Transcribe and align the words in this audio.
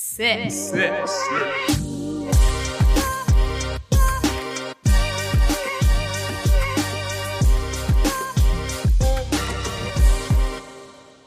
Six. 0.00 0.70
Six. 0.70 1.10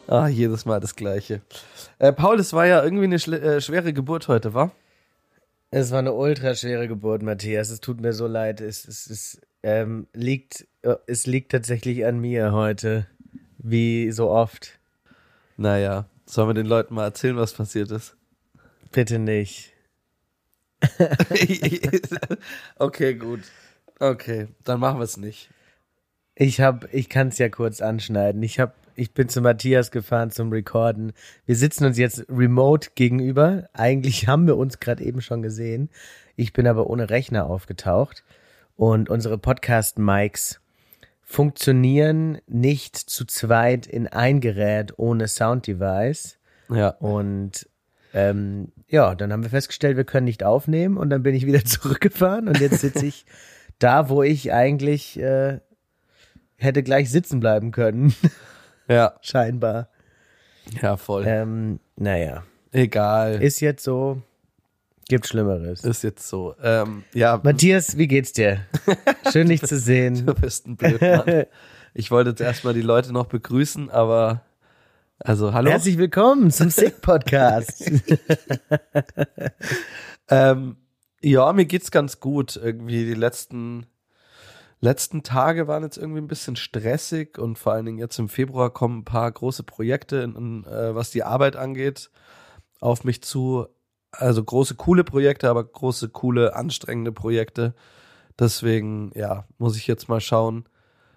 Ah, 0.07 0.29
jedes 0.29 0.65
Mal 0.65 0.79
das 0.79 0.95
Gleiche. 0.95 1.41
Äh, 1.99 2.13
Paul, 2.13 2.39
es 2.39 2.53
war 2.53 2.65
ja 2.65 2.81
irgendwie 2.81 3.03
eine 3.03 3.15
äh, 3.15 3.59
schwere 3.59 3.91
Geburt 3.91 4.29
heute, 4.29 4.53
wa? 4.53 4.71
Es 5.69 5.91
war 5.91 5.99
eine 5.99 6.13
ultra 6.13 6.55
schwere 6.55 6.87
Geburt, 6.87 7.23
Matthias. 7.23 7.71
Es 7.71 7.81
tut 7.81 7.99
mir 7.99 8.13
so 8.13 8.25
leid. 8.25 8.61
Es, 8.61 8.87
es, 8.87 9.09
es, 9.09 9.41
ähm, 9.63 10.07
liegt, 10.13 10.65
äh, 10.83 10.95
es 11.07 11.27
liegt 11.27 11.51
tatsächlich 11.51 12.05
an 12.05 12.19
mir 12.21 12.53
heute. 12.53 13.05
Wie 13.57 14.11
so 14.11 14.29
oft. 14.29 14.79
Naja, 15.57 16.05
sollen 16.25 16.47
wir 16.47 16.53
den 16.53 16.67
Leuten 16.67 16.95
mal 16.95 17.03
erzählen, 17.03 17.35
was 17.35 17.51
passiert 17.51 17.91
ist? 17.91 18.15
Bitte 18.91 19.19
nicht. 19.19 19.73
okay, 22.77 23.13
gut. 23.15 23.41
Okay, 23.99 24.47
dann 24.63 24.79
machen 24.79 24.99
wir 24.99 25.03
es 25.03 25.17
nicht. 25.17 25.49
Ich 26.35 26.59
hab, 26.59 26.91
ich 26.93 27.07
kann 27.09 27.27
es 27.27 27.37
ja 27.37 27.49
kurz 27.49 27.81
anschneiden. 27.81 28.41
Ich 28.41 28.59
hab, 28.59 28.75
ich 28.95 29.13
bin 29.13 29.29
zu 29.29 29.41
Matthias 29.41 29.91
gefahren 29.91 30.31
zum 30.31 30.51
Recorden. 30.51 31.13
Wir 31.45 31.55
sitzen 31.55 31.85
uns 31.85 31.97
jetzt 31.97 32.25
remote 32.29 32.89
gegenüber. 32.95 33.69
Eigentlich 33.73 34.27
haben 34.27 34.47
wir 34.47 34.57
uns 34.57 34.79
gerade 34.79 35.03
eben 35.03 35.21
schon 35.21 35.41
gesehen. 35.41 35.89
Ich 36.35 36.53
bin 36.53 36.67
aber 36.67 36.87
ohne 36.89 37.09
Rechner 37.09 37.45
aufgetaucht 37.45 38.23
und 38.75 39.09
unsere 39.09 39.37
Podcast-Mics 39.37 40.59
funktionieren 41.21 42.39
nicht 42.47 42.97
zu 42.97 43.25
zweit 43.25 43.85
in 43.85 44.07
ein 44.07 44.41
Gerät 44.41 44.97
ohne 44.97 45.27
Sound-Device. 45.27 46.39
Ja. 46.69 46.89
Und 46.89 47.69
ähm, 48.13 48.71
ja, 48.87 49.15
dann 49.15 49.31
haben 49.31 49.43
wir 49.43 49.49
festgestellt, 49.49 49.97
wir 49.97 50.03
können 50.03 50.25
nicht 50.25 50.43
aufnehmen 50.43 50.97
und 50.97 51.09
dann 51.09 51.23
bin 51.23 51.35
ich 51.35 51.45
wieder 51.45 51.63
zurückgefahren 51.65 52.47
und 52.47 52.59
jetzt 52.59 52.81
sitze 52.81 53.05
ich 53.05 53.25
da, 53.79 54.09
wo 54.09 54.21
ich 54.23 54.53
eigentlich 54.53 55.19
äh, 55.19 55.59
hätte 56.57 56.83
gleich 56.83 57.09
sitzen 57.09 57.39
bleiben 57.39 57.71
können. 57.71 58.13
Ja. 58.87 59.15
Scheinbar. 59.21 59.89
Ja, 60.81 60.97
voll. 60.97 61.25
Ähm, 61.25 61.79
naja. 61.95 62.43
Egal. 62.71 63.41
Ist 63.41 63.59
jetzt 63.59 63.83
so. 63.83 64.21
Gibt 65.09 65.27
Schlimmeres. 65.27 65.83
Ist 65.83 66.03
jetzt 66.03 66.27
so. 66.27 66.55
Ähm, 66.61 67.03
ja. 67.13 67.41
Matthias, 67.43 67.97
wie 67.97 68.07
geht's 68.07 68.31
dir? 68.31 68.61
Schön, 69.31 69.49
dich 69.49 69.61
zu 69.65 69.77
sehen. 69.77 70.25
Du 70.25 70.33
bist 70.33 70.67
ein 70.67 70.77
Blödmann. 70.77 71.45
Ich 71.93 72.11
wollte 72.11 72.29
jetzt 72.29 72.39
erstmal 72.39 72.73
die 72.73 72.81
Leute 72.81 73.11
noch 73.11 73.25
begrüßen, 73.25 73.89
aber 73.89 74.45
also 75.23 75.53
hallo. 75.53 75.69
Herzlich 75.69 75.97
willkommen 75.97 76.51
zum 76.51 76.69
Sick 76.69 77.01
Podcast. 77.01 77.89
ähm, 80.29 80.77
ja, 81.21 81.53
mir 81.53 81.65
geht's 81.65 81.91
ganz 81.91 82.19
gut. 82.19 82.55
Irgendwie 82.55 83.05
die 83.05 83.13
letzten 83.13 83.85
letzten 84.79 85.23
Tage 85.23 85.67
waren 85.67 85.83
jetzt 85.83 85.97
irgendwie 85.97 86.21
ein 86.21 86.27
bisschen 86.27 86.55
stressig 86.55 87.37
und 87.37 87.59
vor 87.59 87.73
allen 87.73 87.85
Dingen 87.85 87.99
jetzt 87.99 88.17
im 88.17 88.29
Februar 88.29 88.71
kommen 88.71 88.99
ein 88.99 89.05
paar 89.05 89.31
große 89.31 89.63
Projekte, 89.63 90.17
in, 90.17 90.35
in, 90.35 90.65
äh, 90.65 90.95
was 90.95 91.11
die 91.11 91.23
Arbeit 91.23 91.55
angeht, 91.55 92.09
auf 92.79 93.03
mich 93.03 93.21
zu. 93.21 93.67
Also 94.13 94.43
große, 94.43 94.75
coole 94.75 95.05
Projekte, 95.05 95.49
aber 95.49 95.63
große, 95.63 96.09
coole, 96.09 96.53
anstrengende 96.53 97.13
Projekte. 97.13 97.73
Deswegen, 98.37 99.11
ja, 99.15 99.45
muss 99.57 99.77
ich 99.77 99.87
jetzt 99.87 100.09
mal 100.09 100.19
schauen, 100.19 100.65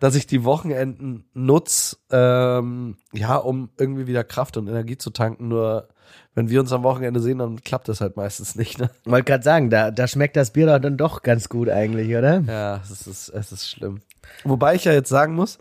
dass 0.00 0.14
ich 0.14 0.26
die 0.26 0.44
Wochenenden 0.44 1.24
nutze, 1.34 1.96
ähm, 2.10 2.96
ja, 3.12 3.36
um 3.36 3.70
irgendwie 3.78 4.06
wieder 4.06 4.24
Kraft 4.24 4.56
und 4.56 4.68
Energie 4.68 4.98
zu 4.98 5.10
tanken. 5.10 5.48
Nur 5.48 5.88
wenn 6.34 6.50
wir 6.50 6.60
uns 6.60 6.72
am 6.72 6.82
Wochenende 6.82 7.20
sehen, 7.20 7.38
dann 7.38 7.62
klappt 7.62 7.88
das 7.88 8.00
halt 8.00 8.16
meistens 8.16 8.54
nicht. 8.56 8.78
Ne? 8.78 8.90
Wollte 9.04 9.24
gerade 9.24 9.44
sagen, 9.44 9.70
da, 9.70 9.90
da 9.90 10.06
schmeckt 10.06 10.36
das 10.36 10.52
Bier 10.52 10.66
doch 10.66 10.78
dann 10.78 10.96
doch 10.96 11.22
ganz 11.22 11.48
gut 11.48 11.68
eigentlich, 11.68 12.14
oder? 12.16 12.40
Ja, 12.40 12.80
es 12.82 13.06
ist, 13.06 13.28
es 13.28 13.52
ist 13.52 13.68
schlimm. 13.68 14.02
Wobei 14.44 14.74
ich 14.74 14.84
ja 14.84 14.92
jetzt 14.92 15.08
sagen 15.08 15.34
muss, 15.34 15.58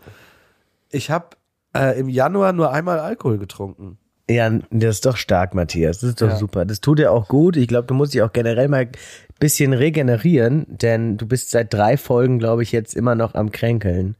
ich 0.90 1.10
habe 1.10 1.36
äh, 1.74 1.98
im 1.98 2.08
Januar 2.08 2.52
nur 2.52 2.72
einmal 2.72 2.98
Alkohol 2.98 3.38
getrunken. 3.38 3.98
Ja, 4.28 4.50
das 4.70 4.96
ist 4.96 5.06
doch 5.06 5.18
stark, 5.18 5.54
Matthias. 5.54 6.00
Das 6.00 6.10
ist 6.10 6.22
doch 6.22 6.30
ja. 6.30 6.36
super. 6.36 6.64
Das 6.64 6.80
tut 6.80 6.98
dir 6.98 7.12
auch 7.12 7.28
gut. 7.28 7.56
Ich 7.56 7.68
glaube, 7.68 7.86
du 7.86 7.94
musst 7.94 8.14
dich 8.14 8.22
auch 8.22 8.32
generell 8.32 8.68
mal 8.68 8.82
ein 8.82 8.92
bisschen 9.38 9.74
regenerieren, 9.74 10.64
denn 10.68 11.18
du 11.18 11.26
bist 11.26 11.50
seit 11.50 11.74
drei 11.74 11.98
Folgen, 11.98 12.38
glaube 12.38 12.62
ich, 12.62 12.72
jetzt 12.72 12.94
immer 12.94 13.14
noch 13.14 13.34
am 13.34 13.50
Kränkeln. 13.50 14.16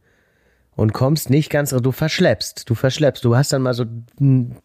Und 0.75 0.91
kommst 0.93 1.29
nicht 1.29 1.49
ganz, 1.49 1.69
du 1.69 1.91
verschleppst, 1.91 2.69
du 2.69 2.75
verschleppst. 2.75 3.23
Du 3.23 3.35
hast 3.35 3.53
dann 3.53 3.61
mal 3.61 3.73
so 3.73 3.85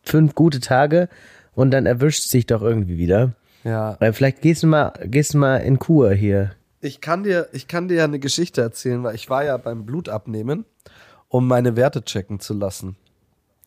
fünf 0.02 0.34
gute 0.34 0.60
Tage 0.60 1.08
und 1.54 1.70
dann 1.70 1.86
erwischt 1.86 2.24
sich 2.24 2.46
doch 2.46 2.62
irgendwie 2.62 2.98
wieder. 2.98 3.34
Ja. 3.64 3.96
Weil 4.00 4.12
vielleicht 4.12 4.40
gehst 4.40 4.62
du 4.62 4.66
mal, 4.66 4.92
gehst 5.04 5.34
du 5.34 5.38
mal 5.38 5.58
in 5.58 5.78
Kur 5.78 6.12
hier. 6.12 6.52
Ich 6.80 7.00
kann 7.00 7.22
dir, 7.22 7.48
ich 7.52 7.68
kann 7.68 7.88
dir 7.88 7.98
ja 7.98 8.04
eine 8.04 8.18
Geschichte 8.18 8.60
erzählen, 8.60 9.02
weil 9.04 9.14
ich 9.14 9.28
war 9.28 9.44
ja 9.44 9.56
beim 9.56 9.84
Blutabnehmen, 9.84 10.64
um 11.28 11.46
meine 11.46 11.76
Werte 11.76 12.02
checken 12.02 12.40
zu 12.40 12.54
lassen. 12.54 12.96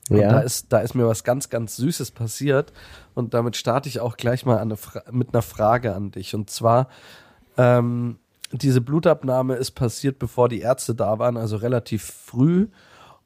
Und 0.10 0.18
ja. 0.18 0.30
da 0.30 0.40
ist, 0.42 0.74
da 0.74 0.80
ist 0.80 0.96
mir 0.96 1.08
was 1.08 1.24
ganz, 1.24 1.50
ganz 1.50 1.78
Süßes 1.78 2.12
passiert. 2.12 2.74
Und 3.14 3.34
damit 3.34 3.56
starte 3.56 3.88
ich 3.88 4.00
auch 4.00 4.18
gleich 4.18 4.46
mal 4.46 4.58
eine 4.58 4.76
mit 5.12 5.34
einer 5.34 5.42
Frage 5.42 5.96
an 5.96 6.12
dich. 6.12 6.36
Und 6.36 6.50
zwar, 6.50 6.90
ähm, 7.58 8.20
diese 8.54 8.82
Blutabnahme 8.82 9.56
ist 9.56 9.72
passiert, 9.72 10.20
bevor 10.20 10.50
die 10.50 10.62
Ärzte 10.62 10.96
da 10.96 11.20
waren, 11.20 11.38
also 11.38 11.58
relativ 11.58 12.04
früh. 12.04 12.68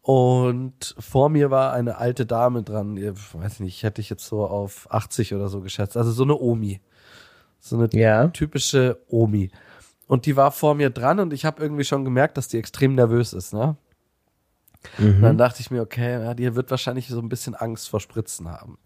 Und 0.02 0.96
vor 0.98 1.30
mir 1.30 1.52
war 1.52 1.74
eine 1.74 1.98
alte 1.98 2.26
Dame 2.26 2.64
dran, 2.64 2.96
ich 2.96 3.34
weiß 3.34 3.60
nicht, 3.60 3.84
hätte 3.84 4.00
ich 4.00 4.10
jetzt 4.10 4.26
so 4.26 4.46
auf 4.46 4.88
80 4.90 5.34
oder 5.34 5.50
so 5.50 5.60
geschätzt. 5.60 5.98
Also 5.98 6.12
so 6.12 6.24
eine 6.24 6.38
Omi. 6.38 6.80
So 7.60 7.78
eine 7.78 7.90
ja. 7.92 8.28
typische 8.30 9.00
Omi. 9.10 9.52
Und 10.08 10.26
die 10.26 10.38
war 10.38 10.52
vor 10.52 10.76
mir 10.76 10.90
dran 10.90 11.20
und 11.20 11.34
ich 11.34 11.44
habe 11.44 11.62
irgendwie 11.62 11.84
schon 11.84 12.06
gemerkt, 12.06 12.38
dass 12.38 12.48
die 12.48 12.58
extrem 12.58 12.96
nervös 12.96 13.34
ist, 13.34 13.54
ne? 13.54 13.76
Mhm. 14.98 15.22
dann 15.22 15.38
dachte 15.38 15.59
ich 15.59 15.72
mir, 15.72 15.82
okay, 15.82 16.24
ja, 16.24 16.34
die 16.34 16.56
wird 16.56 16.72
wahrscheinlich 16.72 17.08
so 17.08 17.20
ein 17.20 17.28
bisschen 17.28 17.56
Angst 17.56 17.90
vor 17.90 18.00
Spritzen 18.00 18.48
haben. 18.48 18.78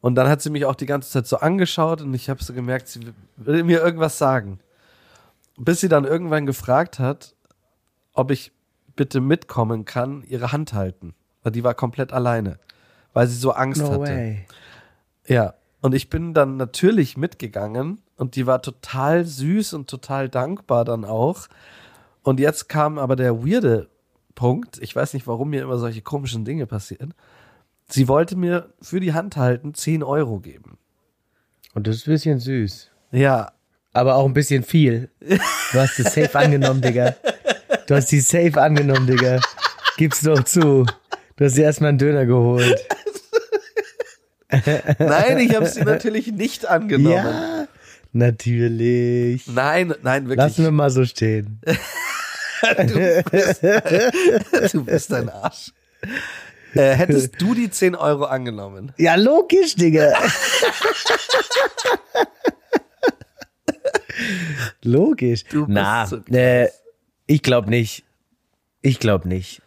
Und 0.00 0.14
dann 0.14 0.28
hat 0.28 0.42
sie 0.42 0.50
mich 0.50 0.64
auch 0.66 0.74
die 0.76 0.86
ganze 0.86 1.10
Zeit 1.10 1.26
so 1.26 1.38
angeschaut 1.38 2.00
und 2.02 2.14
ich 2.14 2.30
habe 2.30 2.42
so 2.44 2.52
gemerkt, 2.52 2.88
sie 2.88 3.00
will 3.36 3.64
mir 3.64 3.80
irgendwas 3.80 4.18
sagen. 4.18 4.60
Bis 5.56 5.80
sie 5.80 5.88
dann 5.88 6.04
irgendwann 6.04 6.46
gefragt 6.46 6.98
hat, 6.98 7.34
ob 8.12 8.30
ich 8.30 8.52
bitte 8.96 9.20
mitkommen 9.20 9.84
kann, 9.84 10.22
ihre 10.24 10.52
Hand 10.52 10.72
halten. 10.72 11.14
Weil 11.42 11.52
die 11.52 11.64
war 11.64 11.74
komplett 11.74 12.12
alleine, 12.12 12.58
weil 13.12 13.26
sie 13.26 13.36
so 13.36 13.52
Angst 13.52 13.82
no 13.82 13.90
hatte. 13.90 14.02
Way. 14.02 14.46
Ja, 15.26 15.54
und 15.80 15.94
ich 15.94 16.08
bin 16.08 16.34
dann 16.34 16.56
natürlich 16.56 17.16
mitgegangen 17.16 18.00
und 18.16 18.36
die 18.36 18.46
war 18.46 18.62
total 18.62 19.24
süß 19.24 19.74
und 19.74 19.90
total 19.90 20.28
dankbar 20.28 20.84
dann 20.84 21.04
auch. 21.04 21.48
Und 22.22 22.38
jetzt 22.38 22.68
kam 22.68 22.98
aber 22.98 23.16
der 23.16 23.44
weirde 23.44 23.88
Punkt. 24.34 24.78
Ich 24.80 24.94
weiß 24.94 25.14
nicht, 25.14 25.26
warum 25.26 25.50
mir 25.50 25.62
immer 25.62 25.78
solche 25.78 26.02
komischen 26.02 26.44
Dinge 26.44 26.66
passieren. 26.66 27.14
Sie 27.88 28.08
wollte 28.08 28.36
mir 28.36 28.72
für 28.80 29.00
die 29.00 29.12
Hand 29.12 29.36
halten 29.36 29.74
10 29.74 30.02
Euro 30.02 30.38
geben. 30.38 30.78
Und 31.74 31.86
das 31.86 31.96
ist 31.96 32.06
ein 32.06 32.12
bisschen 32.12 32.38
süß. 32.38 32.90
Ja. 33.10 33.52
Aber 33.92 34.16
auch 34.16 34.24
ein 34.24 34.32
bisschen 34.32 34.62
viel. 34.62 35.10
Du 35.20 35.78
hast 35.78 35.98
es 35.98 36.14
safe 36.14 36.38
angenommen, 36.38 36.80
Digga. 36.80 37.14
Du 37.86 37.94
hast 37.94 38.10
die 38.10 38.20
safe 38.20 38.60
angenommen, 38.60 39.06
Digga. 39.06 39.40
Gib's 39.98 40.22
doch 40.22 40.42
zu. 40.44 40.86
Du 41.36 41.44
hast 41.44 41.56
dir 41.56 41.64
erstmal 41.64 41.90
einen 41.90 41.98
Döner 41.98 42.24
geholt. 42.24 42.86
Nein, 44.98 45.38
ich 45.38 45.54
habe 45.54 45.66
sie 45.66 45.82
natürlich 45.82 46.28
nicht 46.28 46.66
angenommen. 46.66 47.14
Ja, 47.14 47.68
natürlich. 48.12 49.46
Nein, 49.46 49.94
nein, 50.02 50.24
wirklich. 50.24 50.36
Lassen 50.36 50.64
wir 50.64 50.70
mal 50.70 50.90
so 50.90 51.06
stehen. 51.06 51.58
du, 52.76 53.22
bist, 53.30 53.62
du 54.74 54.84
bist 54.84 55.12
ein 55.14 55.30
Arsch. 55.30 55.72
Äh, 56.74 56.94
hättest 56.94 57.40
du 57.40 57.54
die 57.54 57.70
10 57.70 57.94
Euro 57.94 58.24
angenommen? 58.24 58.92
Ja, 58.98 59.14
logisch, 59.14 59.74
Digga. 59.74 60.12
logisch. 64.82 65.44
Du 65.44 65.66
bist 65.66 65.74
Na, 65.74 66.06
so 66.06 66.18
äh, 66.30 66.68
ich 67.26 67.42
glaube 67.42 67.70
nicht. 67.70 68.04
Ich 68.80 68.98
glaube 68.98 69.28
nicht. 69.28 69.62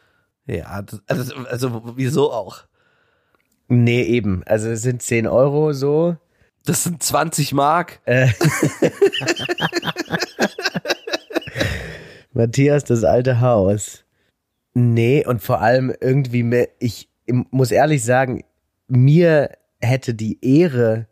Ja, 0.45 0.81
das, 0.81 1.01
also, 1.07 1.35
also 1.45 1.93
wieso 1.95 2.31
auch? 2.31 2.63
Nee, 3.67 4.03
eben. 4.03 4.43
Also 4.45 4.69
es 4.69 4.81
sind 4.81 5.01
10 5.01 5.27
Euro 5.27 5.73
so. 5.73 6.17
Das 6.65 6.83
sind 6.83 7.01
20 7.01 7.53
Mark. 7.53 7.99
Äh. 8.05 8.29
Matthias, 12.33 12.83
das 12.83 13.03
alte 13.03 13.39
Haus. 13.39 14.03
Nee, 14.73 15.25
und 15.25 15.41
vor 15.41 15.61
allem 15.61 15.93
irgendwie, 16.01 16.43
mehr, 16.43 16.67
ich 16.79 17.09
muss 17.27 17.71
ehrlich 17.71 18.03
sagen, 18.03 18.43
mir 18.87 19.51
hätte 19.79 20.13
die 20.13 20.37
Ehre 20.45 21.07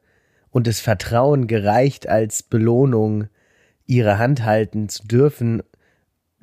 und 0.54 0.66
das 0.68 0.80
Vertrauen 0.80 1.48
gereicht 1.48 2.08
als 2.08 2.42
Belohnung, 2.44 3.28
ihre 3.86 4.18
Hand 4.18 4.46
halten 4.46 4.88
zu 4.88 5.06
dürfen 5.06 5.62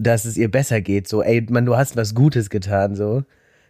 dass 0.03 0.25
es 0.25 0.37
ihr 0.37 0.51
besser 0.51 0.81
geht. 0.81 1.09
So, 1.09 1.23
ey, 1.23 1.47
man, 1.51 1.67
du 1.67 1.77
hast 1.77 1.97
was 1.97 2.15
Gutes 2.15 2.49
getan, 2.51 2.97
so. 2.97 3.23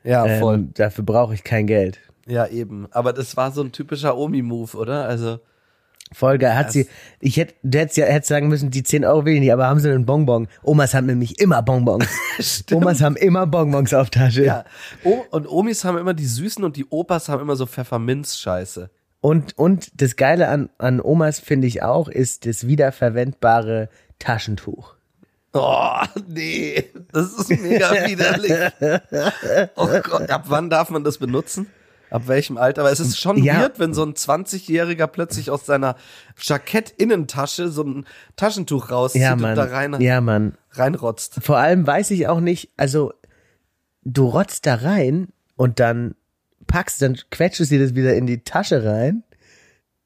Ja, 0.05 0.39
voll. 0.39 0.55
Ähm, 0.55 0.71
dafür 0.75 1.05
brauche 1.05 1.35
ich 1.35 1.45
kein 1.45 1.67
Geld. 1.67 1.99
Ja, 2.27 2.47
eben. 2.47 2.87
Aber 2.93 3.13
das 3.13 3.37
war 3.37 3.51
so 3.51 3.63
ein 3.63 3.73
typischer 3.73 4.17
Omi-Move, 4.17 4.77
oder? 4.77 5.07
Also. 5.07 5.41
Folge 6.13 6.55
hat 6.55 6.67
Das- 6.67 6.73
sie, 6.75 6.87
ich 7.21 7.37
hätte, 7.37 7.55
du 7.63 7.79
hättest 7.79 7.97
ja 7.97 8.07
hättest 8.07 8.29
sagen 8.29 8.49
müssen, 8.49 8.71
die 8.71 8.83
10 8.83 9.05
Euro 9.05 9.25
will 9.25 9.35
ich 9.35 9.41
nicht, 9.41 9.53
aber 9.53 9.67
haben 9.67 9.81
sie 9.81 9.91
einen 9.91 10.07
Bonbon? 10.07 10.49
Omas 10.63 10.95
haben 10.95 11.07
nämlich 11.07 11.41
immer 11.41 11.63
Bonbons. 11.63 12.07
Omas 12.73 13.01
haben 13.01 13.17
immer 13.17 13.47
Bonbons 13.47 13.93
auf 13.95 14.11
Tasche. 14.11 14.45
Ja. 14.45 14.65
Und 15.31 15.49
Omis 15.49 15.85
haben 15.85 15.99
immer 15.99 16.15
die 16.15 16.27
Süßen 16.27 16.63
und 16.65 16.77
die 16.77 16.87
Opas 16.91 17.29
haben 17.29 17.41
immer 17.43 17.57
so 17.57 17.67
Pfefferminz-Scheiße. 17.67 18.89
Und, 19.21 19.57
und 19.59 20.01
das 20.01 20.17
Geile 20.17 20.49
an, 20.49 20.71
an 20.79 21.01
Omas 21.01 21.41
finde 21.41 21.67
ich 21.67 21.83
auch, 21.83 22.09
ist 22.09 22.47
das 22.47 22.67
wiederverwendbare 22.67 23.89
Taschentuch. 24.19 24.95
Oh, 25.53 25.97
nee, 26.29 26.85
das 27.13 27.33
ist 27.35 27.51
mega 27.61 27.91
widerlich. 28.07 28.53
Oh 29.77 29.89
Gott, 30.03 30.31
ab 30.31 30.45
wann 30.47 30.71
darf 30.71 30.91
man 30.91 31.03
das 31.05 31.19
benutzen? 31.19 31.67
Ab 32.09 32.23
welchem 32.27 32.57
Alter? 32.57 32.83
Aber 32.83 32.91
es 32.93 32.99
ist 33.01 33.19
schon 33.19 33.43
Ja. 33.43 33.61
weird, 33.61 33.79
wenn 33.79 33.93
so 33.95 34.03
ein 34.05 34.15
20-Jähriger 34.15 35.07
plötzlich 35.07 35.51
aus 35.51 35.67
seiner 35.67 35.97
Jackett-Innentasche 36.41 37.69
so 37.69 37.83
ein 37.85 38.07
Taschentuch 38.37 38.91
rauszieht 38.91 39.23
Ja, 39.23 39.33
und 39.35 39.43
da 39.43 39.65
rein, 39.65 40.01
Ja, 40.01 40.21
Mann. 40.21 40.55
reinrotzt. 40.73 41.41
Vor 41.43 41.59
allem 41.59 41.87
weiß 41.87 42.11
ich 42.13 42.27
auch 42.29 42.41
nicht, 42.41 42.71
also 42.77 43.13
du 44.03 44.27
rotzt 44.27 44.67
da 44.67 44.77
rein 44.77 45.29
und 45.57 45.79
dann 45.81 46.15
packst, 46.67 47.03
dann 47.03 47.19
quetschst 47.31 47.61
du 47.61 47.65
dir 47.65 47.81
das 47.81 47.95
wieder 47.95 48.15
in 48.15 48.27
die 48.27 48.45
Tasche 48.45 48.85
rein 48.85 49.25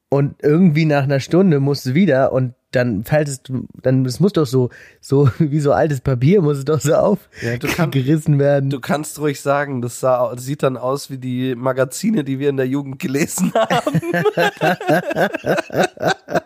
und 0.08 0.36
irgendwie 0.42 0.84
nach 0.84 1.04
einer 1.04 1.20
Stunde 1.20 1.60
musst 1.60 1.86
du 1.86 1.94
wieder 1.94 2.32
und 2.32 2.54
dann 2.74 3.04
faltest 3.04 3.48
du, 3.48 3.66
dann, 3.82 4.04
es 4.04 4.20
muss 4.20 4.32
doch 4.32 4.46
so, 4.46 4.70
so 5.00 5.28
wie 5.38 5.60
so 5.60 5.72
altes 5.72 6.00
Papier 6.00 6.42
muss 6.42 6.58
es 6.58 6.64
doch 6.64 6.80
so 6.80 6.90
Ja, 6.90 7.02
aufgerissen 7.02 8.38
werden. 8.38 8.70
Du 8.70 8.80
kannst 8.80 9.18
ruhig 9.18 9.40
sagen, 9.40 9.82
das 9.82 10.00
sah, 10.00 10.34
das 10.34 10.44
sieht 10.44 10.62
dann 10.62 10.76
aus 10.76 11.10
wie 11.10 11.18
die 11.18 11.54
Magazine, 11.54 12.24
die 12.24 12.38
wir 12.38 12.48
in 12.48 12.56
der 12.56 12.66
Jugend 12.66 12.98
gelesen 12.98 13.52
haben. 13.58 14.00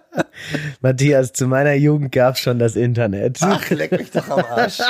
Matthias, 0.81 1.32
zu 1.32 1.46
meiner 1.46 1.75
Jugend 1.75 2.12
gab's 2.12 2.40
schon 2.40 2.58
das 2.58 2.76
Internet. 2.76 3.38
Ach, 3.40 3.69
leck 3.70 3.93
mich 3.93 4.10
doch 4.10 4.28
am 4.31 4.44
Arsch. 4.44 4.81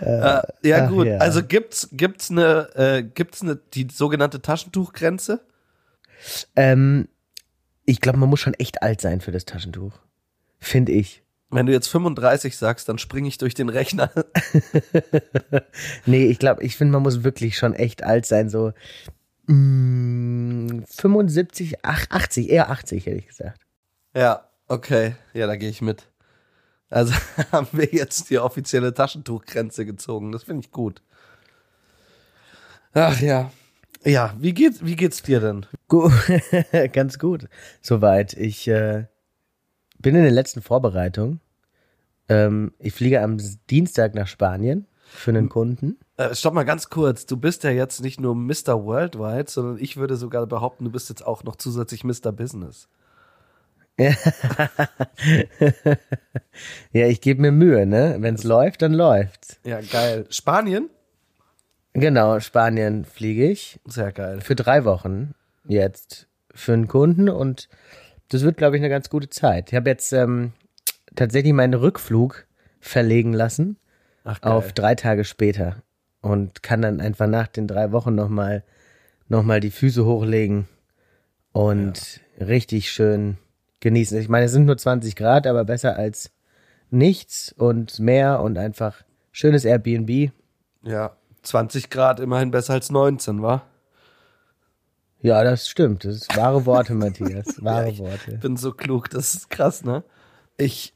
Äh, 0.00 0.42
ja 0.68 0.84
ach 0.84 0.88
gut, 0.88 1.06
ja. 1.06 1.18
also 1.18 1.42
gibt's 1.42 1.88
gibt's 1.92 2.30
eine 2.30 2.68
äh, 2.74 3.02
gibt's 3.02 3.42
eine 3.42 3.56
die 3.56 3.88
sogenannte 3.90 4.42
Taschentuchgrenze? 4.42 5.40
Ähm, 6.56 7.08
ich 7.84 8.00
glaube, 8.00 8.18
man 8.18 8.28
muss 8.28 8.40
schon 8.40 8.54
echt 8.54 8.82
alt 8.82 9.00
sein 9.00 9.20
für 9.20 9.32
das 9.32 9.44
Taschentuch. 9.44 9.92
Finde 10.58 10.92
ich. 10.92 11.22
Wenn 11.50 11.64
du 11.64 11.72
jetzt 11.72 11.88
35 11.88 12.56
sagst, 12.56 12.88
dann 12.88 12.98
springe 12.98 13.28
ich 13.28 13.38
durch 13.38 13.54
den 13.54 13.68
Rechner. 13.68 14.10
Nee, 16.04 16.26
ich 16.26 16.38
glaube, 16.38 16.62
ich 16.62 16.76
finde, 16.76 16.92
man 16.92 17.02
muss 17.02 17.24
wirklich 17.24 17.56
schon 17.56 17.74
echt 17.74 18.02
alt 18.02 18.26
sein, 18.26 18.48
so 18.50 18.72
mm, 19.46 20.80
75, 20.86 21.76
ach, 21.82 22.06
80, 22.10 22.50
eher 22.50 22.70
80, 22.70 23.06
hätte 23.06 23.16
ich 23.16 23.26
gesagt. 23.26 23.60
ja, 24.14 24.48
okay, 24.66 25.14
ja, 25.32 25.46
da 25.46 25.56
gehe 25.56 25.70
ich 25.70 25.80
mit. 25.80 26.07
Also 26.90 27.14
haben 27.52 27.68
wir 27.72 27.86
jetzt 27.86 28.30
die 28.30 28.38
offizielle 28.38 28.94
Taschentuchgrenze 28.94 29.84
gezogen. 29.84 30.32
Das 30.32 30.44
finde 30.44 30.66
ich 30.66 30.72
gut. 30.72 31.02
Ach 32.94 33.20
ja. 33.20 33.50
Ja, 34.04 34.34
wie 34.38 34.54
geht's, 34.54 34.84
wie 34.84 34.96
geht's 34.96 35.22
dir 35.22 35.40
denn? 35.40 35.66
Gut, 35.88 36.12
ganz 36.92 37.18
gut. 37.18 37.48
Soweit. 37.82 38.32
Ich 38.34 38.68
äh, 38.68 39.06
bin 39.98 40.14
in 40.14 40.22
den 40.22 40.34
letzten 40.34 40.62
Vorbereitungen. 40.62 41.40
Ähm, 42.28 42.72
ich 42.78 42.94
fliege 42.94 43.22
am 43.22 43.38
Dienstag 43.70 44.14
nach 44.14 44.28
Spanien 44.28 44.86
für 45.08 45.30
einen 45.30 45.48
Kunden. 45.48 45.98
Äh, 46.16 46.34
stopp 46.34 46.54
mal 46.54 46.64
ganz 46.64 46.90
kurz. 46.90 47.26
Du 47.26 47.36
bist 47.36 47.64
ja 47.64 47.70
jetzt 47.70 48.00
nicht 48.02 48.20
nur 48.20 48.34
Mr. 48.34 48.84
Worldwide, 48.84 49.50
sondern 49.50 49.78
ich 49.78 49.96
würde 49.96 50.16
sogar 50.16 50.46
behaupten, 50.46 50.84
du 50.84 50.90
bist 50.90 51.08
jetzt 51.08 51.26
auch 51.26 51.42
noch 51.44 51.56
zusätzlich 51.56 52.04
Mr. 52.04 52.32
Business. 52.32 52.88
Ja, 56.92 57.06
ich 57.06 57.20
gebe 57.20 57.42
mir 57.42 57.52
Mühe, 57.52 57.86
ne? 57.86 58.16
Wenn 58.20 58.34
es 58.34 58.44
läuft, 58.44 58.82
dann 58.82 58.92
läuft's. 58.94 59.58
Ja, 59.64 59.80
geil. 59.80 60.26
Spanien? 60.30 60.88
Genau, 61.94 62.38
Spanien 62.40 63.04
fliege 63.04 63.50
ich 63.50 63.80
Sehr 63.84 64.12
geil. 64.12 64.40
für 64.40 64.54
drei 64.54 64.84
Wochen 64.84 65.34
jetzt 65.66 66.28
für 66.54 66.72
einen 66.72 66.88
Kunden 66.88 67.28
und 67.28 67.68
das 68.28 68.42
wird, 68.42 68.56
glaube 68.56 68.76
ich, 68.76 68.80
eine 68.82 68.88
ganz 68.88 69.10
gute 69.10 69.28
Zeit. 69.30 69.70
Ich 69.70 69.76
habe 69.76 69.90
jetzt 69.90 70.12
ähm, 70.12 70.52
tatsächlich 71.16 71.52
meinen 71.52 71.74
Rückflug 71.74 72.46
verlegen 72.80 73.32
lassen 73.32 73.78
Ach, 74.24 74.42
auf 74.42 74.72
drei 74.72 74.94
Tage 74.94 75.24
später 75.24 75.82
und 76.20 76.62
kann 76.62 76.82
dann 76.82 77.00
einfach 77.00 77.26
nach 77.26 77.48
den 77.48 77.66
drei 77.66 77.92
Wochen 77.92 78.14
nochmal 78.14 78.64
noch 79.28 79.42
mal 79.42 79.60
die 79.60 79.70
Füße 79.70 80.04
hochlegen 80.04 80.68
und 81.52 82.20
richtig 82.40 82.90
schön 82.90 83.36
genießen. 83.80 84.18
Ich 84.18 84.28
meine, 84.28 84.46
es 84.46 84.52
sind 84.52 84.64
nur 84.66 84.76
20 84.76 85.16
Grad, 85.16 85.46
aber 85.46 85.64
besser 85.64 85.96
als 85.96 86.30
nichts 86.90 87.52
und 87.52 87.98
mehr 87.98 88.40
und 88.40 88.58
einfach 88.58 89.02
schönes 89.32 89.64
Airbnb. 89.64 90.32
Ja, 90.82 91.16
20 91.42 91.90
Grad 91.90 92.20
immerhin 92.20 92.50
besser 92.50 92.74
als 92.74 92.90
19, 92.90 93.42
wa? 93.42 93.62
Ja, 95.20 95.42
das 95.42 95.68
stimmt. 95.68 96.04
Das 96.04 96.14
ist 96.16 96.36
wahre 96.36 96.64
Worte, 96.66 96.94
Matthias. 96.94 97.46
Wahre 97.62 97.90
Ich 97.90 97.98
Worte. 97.98 98.38
bin 98.38 98.56
so 98.56 98.72
klug, 98.72 99.10
das 99.10 99.34
ist 99.34 99.50
krass, 99.50 99.84
ne? 99.84 100.04
Ich 100.56 100.94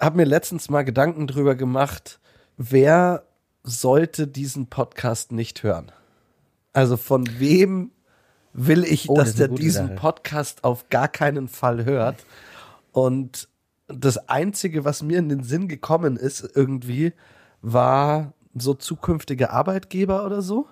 habe 0.00 0.16
mir 0.16 0.24
letztens 0.24 0.70
mal 0.70 0.82
Gedanken 0.82 1.26
drüber 1.26 1.54
gemacht, 1.54 2.18
wer 2.56 3.24
sollte 3.62 4.26
diesen 4.26 4.68
Podcast 4.68 5.32
nicht 5.32 5.62
hören? 5.62 5.92
Also 6.72 6.96
von 6.96 7.26
wem 7.38 7.92
will 8.52 8.84
ich, 8.84 9.08
Oh, 9.08 9.14
das 9.14 9.30
dass 9.34 9.40
eine 9.40 9.48
der 9.48 9.56
diesen 9.56 9.86
Sache. 9.88 9.96
Podcast 9.96 10.64
auf 10.64 10.88
gar 10.88 11.08
keinen 11.08 11.48
Fall 11.48 11.84
hört? 11.84 12.24
Und 12.92 13.48
das 13.88 14.28
Einzige, 14.28 14.84
was 14.84 15.02
mir 15.02 15.18
in 15.18 15.28
den 15.28 15.42
Sinn 15.42 15.68
gekommen 15.68 16.16
ist, 16.16 16.48
irgendwie, 16.54 17.12
war 17.60 18.32
so 18.54 18.74
zukünftige 18.74 19.50
Arbeitgeber 19.50 20.24
oder 20.26 20.42
so. 20.42 20.66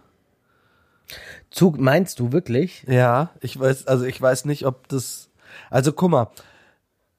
Zug, 1.50 1.78
meinst 1.78 2.20
du 2.20 2.32
wirklich? 2.32 2.84
Ja, 2.86 3.30
ich 3.40 3.58
weiß, 3.58 3.86
also 3.86 4.04
ich 4.04 4.20
weiß 4.20 4.44
nicht, 4.44 4.66
ob 4.66 4.88
das. 4.88 5.30
Also 5.70 5.92
guck 5.92 6.10
mal, 6.10 6.30